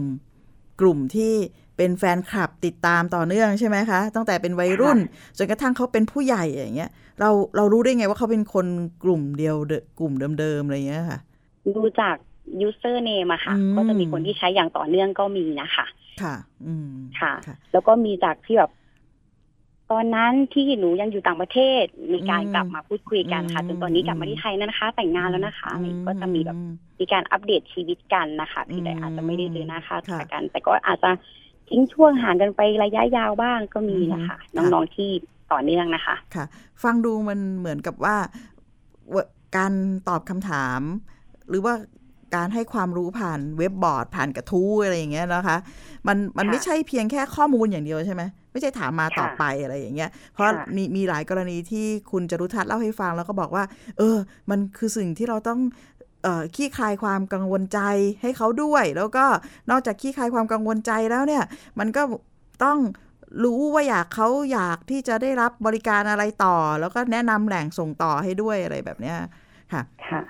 [0.82, 1.34] กลุ่มที่
[1.78, 4.98] เป็นแฟนคลับติดตามต่อเนื่องใช่ไหมคะตั้งแต่เป็นวัยรุ่น
[5.38, 8.68] จนกระทั่งเขาเป็นผู้ใหญ่อย่างเงี้ย เราเรารู้ได้ไงว่าเขาเป็นคน
[9.04, 9.56] กลุ่มเดียว
[10.00, 11.20] กลุ่มเดิมๆอะไรเงี้ยค่ะ
[11.76, 12.16] ดูจาก
[12.68, 15.86] user name อะค่ะ ก็จะมีคนที่ใช้อย่างต่อเนื่องก็มีนะคะ
[16.22, 17.34] ค่ะ อืมค่ะ
[17.74, 18.72] แล้วก็มีจากที่แบบ
[19.92, 21.84] ตอนนั้นที่หนูยังอยู่ต่างประเทศ
[22.14, 25.70] มีการกลับมาพูดคุยกันค่ะจนตอนนี้กลับมาที่ไทยนะคะ แต่งงานแล้วนะคะ
[26.06, 26.58] ก็จะมีแบบ
[27.00, 31.12] มีการอัปเดตชีวิตกันนะคะที่แต่อาจจะไม่ได้เจอหน้าค่าตากัน แต่ก็อาจจะ
[31.70, 35.10] ทิ้งช่วงห่างกันไประยะยาวบ้างก็มีนะคะน้องๆที่
[35.52, 36.46] ต่อเนื่องนะคะ ค่ะ
[36.84, 38.16] ฟังดูมันเหมือนกับว่า
[39.58, 39.74] การ
[40.10, 40.82] ตอบคำถาม
[41.50, 41.74] หรือว่า
[42.36, 45.58] การให้ความรู้ผ่านเว็บบอร์ด ผ่านกระทู้อะไรอย่างเงี้ยนะคะ
[46.08, 53.64] มันมันไม่ใช่เพียงแค่ข้อมูลอย่างเดียวใช่ไหมไม่ใช่ถามมาต่อไปอะไรอย่างเงี้ย เพราะมีมีหลายกรณีที่คุณจรุทัศน์เล่าให้ฟังแล้วก็บอกว่า
[53.98, 54.18] เออ
[54.50, 55.60] มันคือสิ่งที่เราต้อง
[56.56, 57.80] ขี้คลายความกังวลใจ
[58.22, 59.26] ให้เขาด้วย แล้วก็
[59.70, 61.44] นอกจากขี้คลายความกังวลใจแล้วเนี่ย
[61.80, 62.02] มันก็
[62.64, 62.78] ต้อง
[63.44, 69.18] รู้ว่าอยากเขาอยากที่จะได้รับบริการอะไรต่อ แล้วก็แนะนำแหล่งส่งต่อให้ด้วยอะไรแบบเนี้ย
[69.74, 70.22] ค่ะค่ะ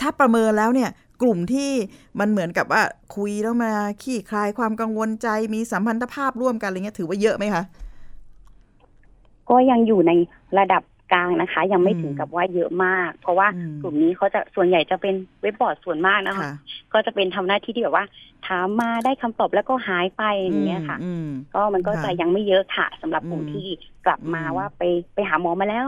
[0.00, 0.90] ถ้าประเมินแล้วเนี่ย
[1.22, 1.70] กลุ่มที่
[2.20, 2.82] มันเหมือนกับว่า
[3.16, 3.72] คุยแล้วมา
[4.02, 7.62] ขี้คลายความกังวลใจมีสัมพันธภาพร่วมกันอะไรเงี้ยถือว่าเยอะไหมคะ
[9.50, 10.12] ก็ยังอยู่ใน
[10.58, 10.82] ระดับ
[11.12, 13.48] กลางนะคะ ยังไม่ถึงกับว่าเยอะมาก เพราะว่า
[13.82, 16.50] กลุ่มนี้เขาจะส่วนใหญ่จะเป็นเว็บบอร์ดส่วนมากนะคะ
[16.92, 18.06] ก็จะเป็นทำหน้าที่ที่แบบว่า
[18.46, 20.98] ถามมาได้คำตอบแล้วก็หายไปอย่างเงี้ยค่ะ
[21.54, 23.66] ก็มันก็จะยังไม่เยอะค่ะสำหรับกลุ่มที่
[24.06, 24.82] กลับมาว่าไป
[25.14, 25.86] ไปหาหมอมาแล้ว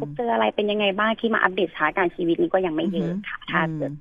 [0.00, 3.92] พบเจออะไรเป็นยังไงบ้างที่มาอัปเดตสถานการณ์ชีวิตนี้ก็ยังไม่เยอะค่ะถ้าเกิด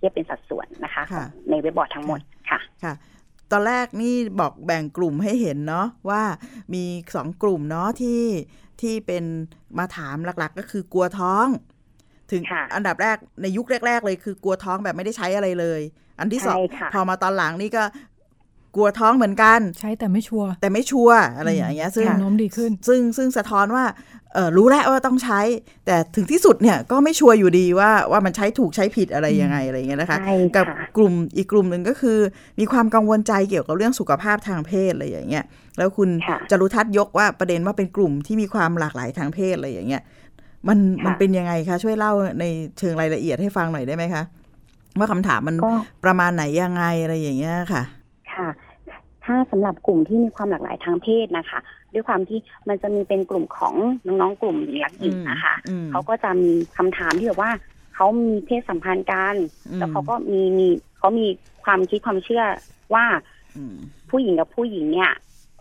[0.00, 2.94] ทียบเป็นสัดส่วนนะคะคะในเว็บบอร์ดทั้งหมดค่ะค่ะ
[3.52, 6.22] ตอนแรกนี่บอกแบ่งกลุ่มให้เห็นเนาะว่า
[6.74, 8.22] มีสองกลุ่มเนาะที่
[8.80, 9.24] ที่เป็น
[9.78, 11.46] มาถามหลักๆ ก็คือกลัวท้อง
[12.30, 12.42] ถึง
[12.74, 15.80] อันดับแรกในยุคแรก ๆ เลยคือกลัวท้องแบบไม่ได้ใช้อะไรเลย
[16.18, 16.56] อันที่สอง
[16.94, 17.82] พอมาตอนหลังนี่ก็
[18.74, 23.84] กลัวท้องเหมือนกัน ใช้แต่ไม่ชัวร์แต่ไม่ชัวร์อะไรอย่างเงี้ยซึ่งแนวโน้มดีขึ้น ซึ่งซึ่งสะท้อนว่า
[24.34, 25.40] เออรู้แล้วว่าต้องใช้
[25.86, 30.66] แต่ถึงที่สุดเนี่ยก็ไม่ชัวร์อยู่ดีว่าว่ามันใช้ถูกใช้ผิดอะไรยังไงอะไรอย่างเงี้ยนะคะใช่ค่ะกับ
[30.96, 32.18] กลุ่มอีกกลุ่มหนึ่งก็คือ
[32.58, 35.44] มีความกังวลใจเกี่ยวกับเรื่องสุขภาพทางเพศอะไรอย่างเงี้ย
[35.78, 40.02] แล้วคุณค่ะจรุทัศน์ยกว่าประเด็นว่าเป็นกลุ่มที่มีความหลากหลายทางเพศอะไรอย่างเงี้ย
[40.68, 42.44] มันค่ะมันเป็นยังไงคะช่วยเล่าใน
[42.78, 44.22] เชิงรายละเอียดให้ฟังหน่อยได้ไหมคะ
[44.98, 45.70] ว่าคำถามมันก็
[46.04, 47.82] ประมาณไหนยังไงอะไรอย่างเงี้ยค่ะ
[48.40, 48.50] ค่ะ
[49.24, 51.58] ถ้าสำหรับกลุ่มที่มีความหลากหลายทางเพศนะคะ
[51.92, 52.38] ด้วยความที่
[52.68, 53.74] มันจะมีเป็นกลุ่มของ
[54.06, 57.52] น้องๆกลุ่มหญิงรักหญิงนะคะอืมเขาก็จะมีคำถามที่แบบว่า
[57.94, 59.34] เขามีเพศสัมพันธ์กัน
[59.68, 60.68] อืมแล้วเขาก็มีมี
[60.98, 61.26] เขามี
[61.64, 62.44] ความคิดความเชื่อ
[62.94, 63.06] ว่า
[63.56, 63.76] อืม
[64.10, 65.10] ผู้หญิงกับผู้หญิงเนี่ย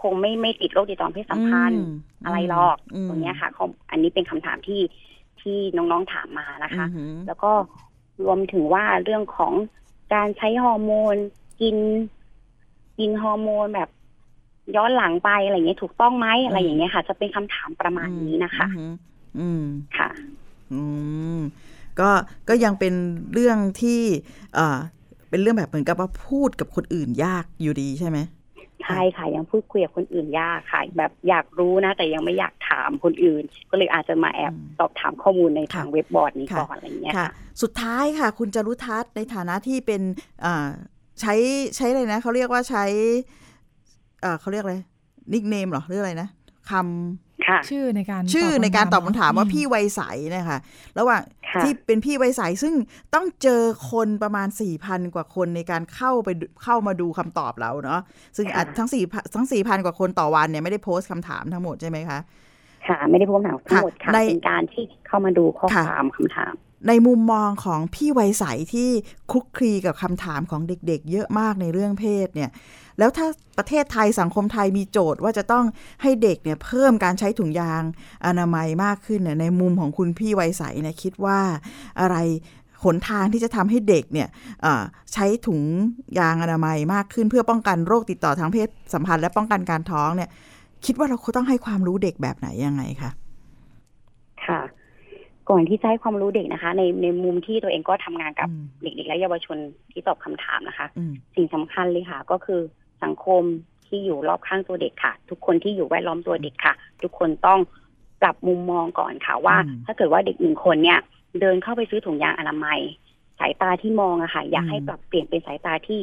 [0.02, 4.82] คงไม่ไม่ติดโรคติดต่อเพศสัมพันธ์อืมอะไรหรอกอืมตรงเนี้ยค่ะเขาอันนี้เป็นคำถามที่
[5.42, 7.52] ที่น้องๆถามมานะคะอือหือแล้วก็
[8.24, 9.54] รวมถึงว่าเรื่องของ
[10.14, 11.16] การใช้ฮอร์โมน
[11.62, 11.76] กิน
[13.00, 13.90] กินฮอร์โมนแบบ
[14.76, 18.94] ย้อนหลังไปอะไรอย่างเงี้ยถูกต้องไหมอะไรอย่างเงี้ยค่ะ จะเป็นคำถามประมาณนี้นะคะอืม
[19.40, 19.64] อืม
[19.98, 20.10] ค่ะ
[20.74, 20.82] อื
[21.38, 21.40] ม
[22.00, 22.10] ก็
[22.50, 22.94] ก็ยังเป็น
[23.34, 24.02] เรื่องที่
[24.56, 24.80] เอ่อ
[25.30, 28.20] เป็นเรื่องแบบเหมือนกับว่าพูดกับคนอื่นยากอยู่ดีใช่ไหม
[28.84, 37.30] ใช่ค่ะยังพูดคุยกับคนอื่นยากค่ะ แบบอยากรู้นะ แต่ยังไม่อยากถามคนอื่น ก็เลยอาจจะมาแอบสอบถามข้อมูลในทางเว็บบอร์ดนี้ก่อนอะไรอย่างเงี้ยค่ะค่ะ
[37.62, 40.02] สุดท้ายค่ะ คุณจรุทัศน์ในฐานะที่เป็น
[40.46, 40.70] อ่า
[41.22, 41.36] ใช้
[41.76, 42.86] ใช้อะไรนะเขาเรียกว่าใช้
[44.22, 44.76] เอ่อเขาเรียกอะไร
[45.34, 46.30] นิกเนมหรอหรืออะไรนะ
[46.70, 50.02] คำค่ะชื่อในการชื่อในการตอบคำถามว่าอืพี่วัยใส
[50.36, 50.60] นะคะ
[51.00, 52.74] ระหว่างค่ะที่เป็นพี่วัยใสซึ่ง
[53.14, 53.62] ต้องเจอ
[53.92, 58.02] คนประมาณ4ี่พันกว่าคนในการเข้าไปดูเข้ามาดูคำตอบเราเนาะ
[58.38, 59.04] ซึ่งอาจทั้งสี่
[59.36, 62.20] ทั้งสี่พันกว่าคนต่อวันเนี่ยไม่ได้โพสต์คำถามทั้งหมดใช่ไหมคะ
[62.88, 66.54] ค่ะ ไม่ได้พูดคำถามทั้งหมดค่ะในเป็นการที่เข้ามาดูข้อค่ะความคำถาม
[66.88, 68.90] ในมุมมองของพี่วัยใสที่
[69.32, 72.50] คลุกคลีกับคำถามของเด็กๆ เยอะมากในเรื่องเพศเนี่ย
[73.00, 73.28] แล้วถ้า
[73.58, 75.66] ประเทศไทยสังคมไทยมีโจทย์ว่าจะต้อง
[76.02, 77.84] ให้เด็กเนี่ยเพิ่มการใช้ถุงยาง
[78.26, 81.40] อนามัยมากขึ้นเนี่ยในมุมของคุณพี่วัยใสเนี่ยคิดว่า
[82.00, 82.18] อะไร
[82.84, 84.28] หนทางที่จะทำให้เด็กเนี่ย
[85.14, 85.62] ใช้ถุง
[86.20, 90.30] ยางอนามัยมากขึ้น เพื่อป้องกันโรคติดต่อทางเพศสัมพันธ์และป้องกันการท้องเนี่ย
[90.86, 93.12] คิดว่าเราต้องให้ความรู้เด็กแบบไหนยังไงคะ
[94.46, 94.62] ค่ะ
[95.50, 99.58] ก่อนที่จะให้ความรู้เด็กนะคะ ในในมุมที่ตัวเองก็ทำงานกับอืมเด็กๆและเยาวชน
[99.92, 102.62] ที่ตอบคำถามนะคะอืมสิ่งสำคัญเลยค่ะ ก็คือ
[103.04, 103.44] สังคม
[103.88, 107.60] ที่อยู่รอบข้างตัวเด็กค่ะ ทุกคนที่อยู่แวดล้อมตัวเด็กค่ะ ทุกคนต้อง
[108.22, 111.00] ปรับมุมมองก่อนค่ะว่าอืมถ้าเกิดว่าเด็กหนึ่งคนเนี่ย
[111.42, 112.80] เดินเข้าไปซื้อถุงยางอนามัย
[113.40, 116.00] สายตาที่มองอะค่ะ อยากให้อืมปรับเปลี่ยนเป็นสายตาที่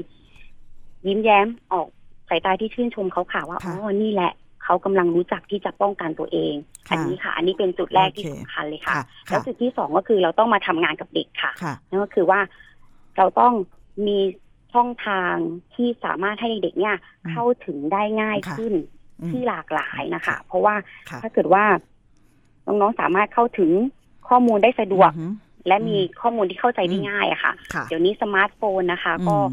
[1.06, 1.86] ยิ้มแย้มออก
[2.28, 4.32] สายตาที่ชื่นชมเขาค่ะว่าอ๋ค่ะอนี่แหละ
[4.66, 6.54] เขากำลังรู้จักที่จะป้องกันตัวเอง
[6.88, 12.40] ค่ะอันนี้ค่ะ อันนี้เป็นจุดแรกที่โอเคสำคัญเลยค่ะค่ะแล้วค่ะจุดที่สองก็คือเราต้องมาทำงานกับเด็กค่ะค่ะนั่นก็คือว่า
[13.16, 13.52] เราต้อง
[14.06, 14.18] มี
[14.74, 15.34] ช่องทาง
[15.74, 18.74] ที่สามารถให้เด็กๆเนี่ยอืมเข้าถึงได้ง่ายค่ะขึ้น
[19.20, 20.74] อืมที่หลากหลายนะคะ เพราะว่า
[21.10, 21.64] ค่ะถ้าเกิดว่า
[22.66, 23.70] น้องๆสามารถเข้าถึง
[24.28, 25.32] ข้อมูลได้สะดวกอือหือ
[25.68, 29.40] และมีข้อมูลที่เข้าใจได้ง่ายอะค่ะค่ะเดี๋ยวนี้สมาร์ทโฟนนะคะ ก็อ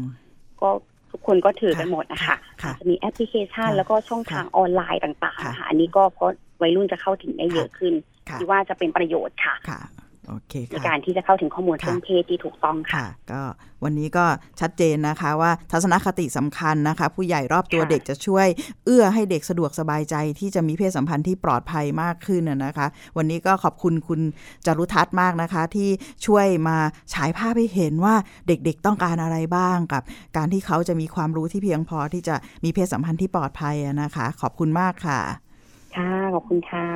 [0.60, 0.70] ก็
[1.14, 6.30] ทุกคนก็ถือค่ะกันหมดนะคะค่ะอาจจะมีแอปพลิเคชันค่ะแล้วก็ช่องทางค่ะออนไลน์ต่างๆค่ะนะคะอันนี้ก็เพราะ
[6.62, 7.94] วัยรุ่นจะเข้าถึงได้เยอะขึ้น
[8.28, 9.80] ค่ะที่ว่าจะเป็นประโยชน์ค่ะค่ะ
[10.28, 13.42] โอเคในค่ะการที่จะเข้าถึงข้อมูลค่ะเรื่องเพศที่ถูกต้องค่ะค่ะก็
[13.84, 14.24] วันนี้ก็
[14.60, 18.46] ชัดเจนนะคะว่าทัศนคติสำคัญนะคะ ผู้ใหญ่รอบตัวค่ะเด็กจะช่วย
[18.84, 24.20] เอื้อให้เด็กสะดวกสบายใจที่จะมีเพศสัมพันธ์ที่ปลอดภัยมากขึ้นนะนะคะ วันนี้ก็ขอบคุณคุณ
[24.66, 25.88] จารุทัศน์มากนะคะ ที่
[26.26, 26.76] ช่วยมา
[27.14, 28.14] ฉายภาพให้เห็นว่า
[28.46, 30.02] เด็กๆต้องการอะไรบ้างกับ
[30.36, 35.20] การที่เขาจะมีความรู้ที่เพียงพอที่จะมีเพศสัมพันธ์ที่ปลอดภัยอะนะคะ ขอบคุณมากค่ะ
[35.96, 36.86] ค่ะขอบคุณค่ะ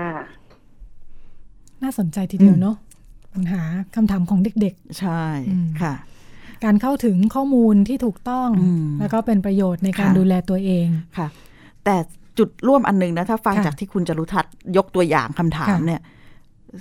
[1.83, 2.76] น่าสนใจทีเดียวเนาะ
[3.39, 3.62] ปัญหา
[3.97, 11.28] คำถามของเด็กใช่อืมค่ะๆการเข้าถึงข้อมูลที่ถูกต้องอืมแล้วก็เป็นประโยชน์ในการค่ะดูแลตัวเองค่ะ
[11.84, 11.97] แต่
[12.39, 16.01] จุดร่วมอันหนึ่งนะ ถ้าฟังค่ะจากที่คุณจรุทัศน์ยกตัวอย่างคำถามค่ะเนี่ย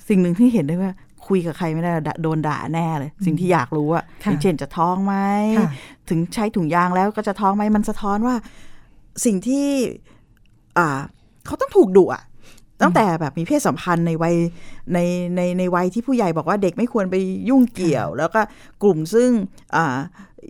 [0.10, 0.92] สิ่งหนึ่งที่เห็นได้ว่า
[1.28, 5.16] คุยกับใครไม่ได้ด่าโดนด่าแน่เลย สิ่งที่อยากรู้อะอค่ะย่างเช่นจะท้องไหม
[5.58, 5.70] ค่ะ
[6.10, 8.36] ถึงใช้ถุงยางแล้วก็จะท้องไหมมันสะท้อนว่า
[9.26, 9.68] สิ่งที่
[10.78, 11.00] อ่า
[11.46, 12.24] เขาต้องถูกดุอะ
[12.82, 14.36] ตั้งแต่แบบมีเพศสัมพันธ์ในวัย
[14.94, 15.00] ใน
[15.36, 17.16] ในในวัยที่ผู้ใหญ่บอกว่าเด็กไม่ควรไป
[17.50, 18.42] ยุ่งเกี่ยว แล้วก็
[18.84, 19.30] กลุ่มซึ่ง
[19.76, 19.98] อ่า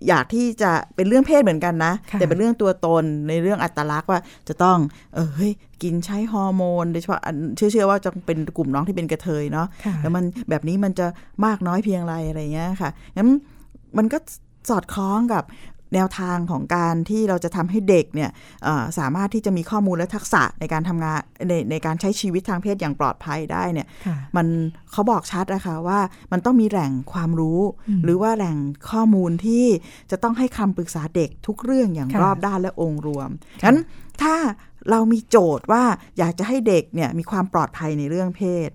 [0.08, 4.78] อยากที่จะเป็นเรื่องเพศเหมือนกันนะค่ะแต่เป็นเรื่องตัวตนในเรื่องอัตลักษณ์ว่าจะต้อง
[5.14, 5.52] เออเฮ้ย
[5.82, 11.06] กินใช้ฮอร์โมนโดยเฉพาะอันเชื่อเชื่อว่าจะเป็นกลุ่มน้องที่เป็นกระเทยเนาะค่ะแล้วมันแบบนี้มันจะ
[11.44, 13.28] มากน้อยเพียงไรอะไรเงี้ยค่ะงั้น
[13.98, 14.18] มันก็
[14.70, 15.44] สอดคล้องกับ
[15.94, 18.30] แนวทางของการที่เราจะทำให้เด็กเนี่ย
[18.98, 23.86] สามารถที่จะมีข้อมูลและทักษะในการทำงานในในการใช้ชีวิตทางเพศอย่างปลอดภัยได้เนี่ย
[24.36, 24.46] มัน
[24.92, 26.00] เขาบอกชัดนะคะว่า
[26.32, 27.60] มันต้องมีแหล่งความรู้
[28.04, 28.56] หรือว่าแหล่ง
[28.90, 29.64] ข้อมูลที่
[30.10, 33.30] จะต้องให้คำปรึกษาเด็กทุกเรื่องอย่างรอบด้านและองค์รวม
[33.66, 33.78] งั้น
[34.22, 34.34] ถ้า
[34.90, 35.82] เรามีโจทย์ว่า
[36.18, 38.70] อยากจะให้เด็กเนี่ยมีความปลอดภัยในเรื่องเพศ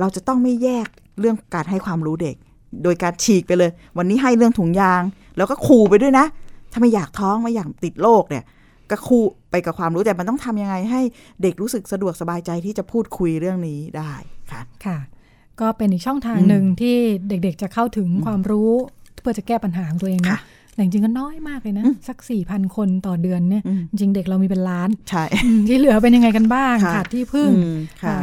[0.00, 0.88] เราจะต้องไม่แยก
[1.20, 2.36] เรื่องการให้ความรู้เด็ก
[2.84, 5.02] โดยการฉีกไปเลย วันนี้ให้เรื่องถุงยาง
[5.36, 6.26] แล้วก็ขู่ไปด้วยนะ
[6.74, 8.44] ถ้าไม่อยากท้องไม่อยากติดโรคเนี่ย
[8.90, 11.00] ก็คู่ไปกับความรู้แต่มันต้องทำยังไงให้
[11.42, 14.12] เด็กรู้สึกสะดวกสบายใจที่จะพูดคุยเรื่องนี้ได้
[14.52, 14.98] ค่ะค่ะ
[15.60, 16.96] ก็เป็นอีกช่องทางหนึ่งที่
[17.28, 18.72] เด็กๆจะเข้าถึงความรู้
[19.20, 20.38] เพื่อจะแก้ปัญหาของตัวเองนะ
[20.72, 25.24] แต่จริงๆก็น้อยมากเลยนะ สักสี่พันคนต่อเดือนเนี่ย จริงเด็กเรามีเป็นล้านใช่
[25.68, 27.50] ที่เหลือเป็นยังไงกันบ้างขาดที่พึ่ง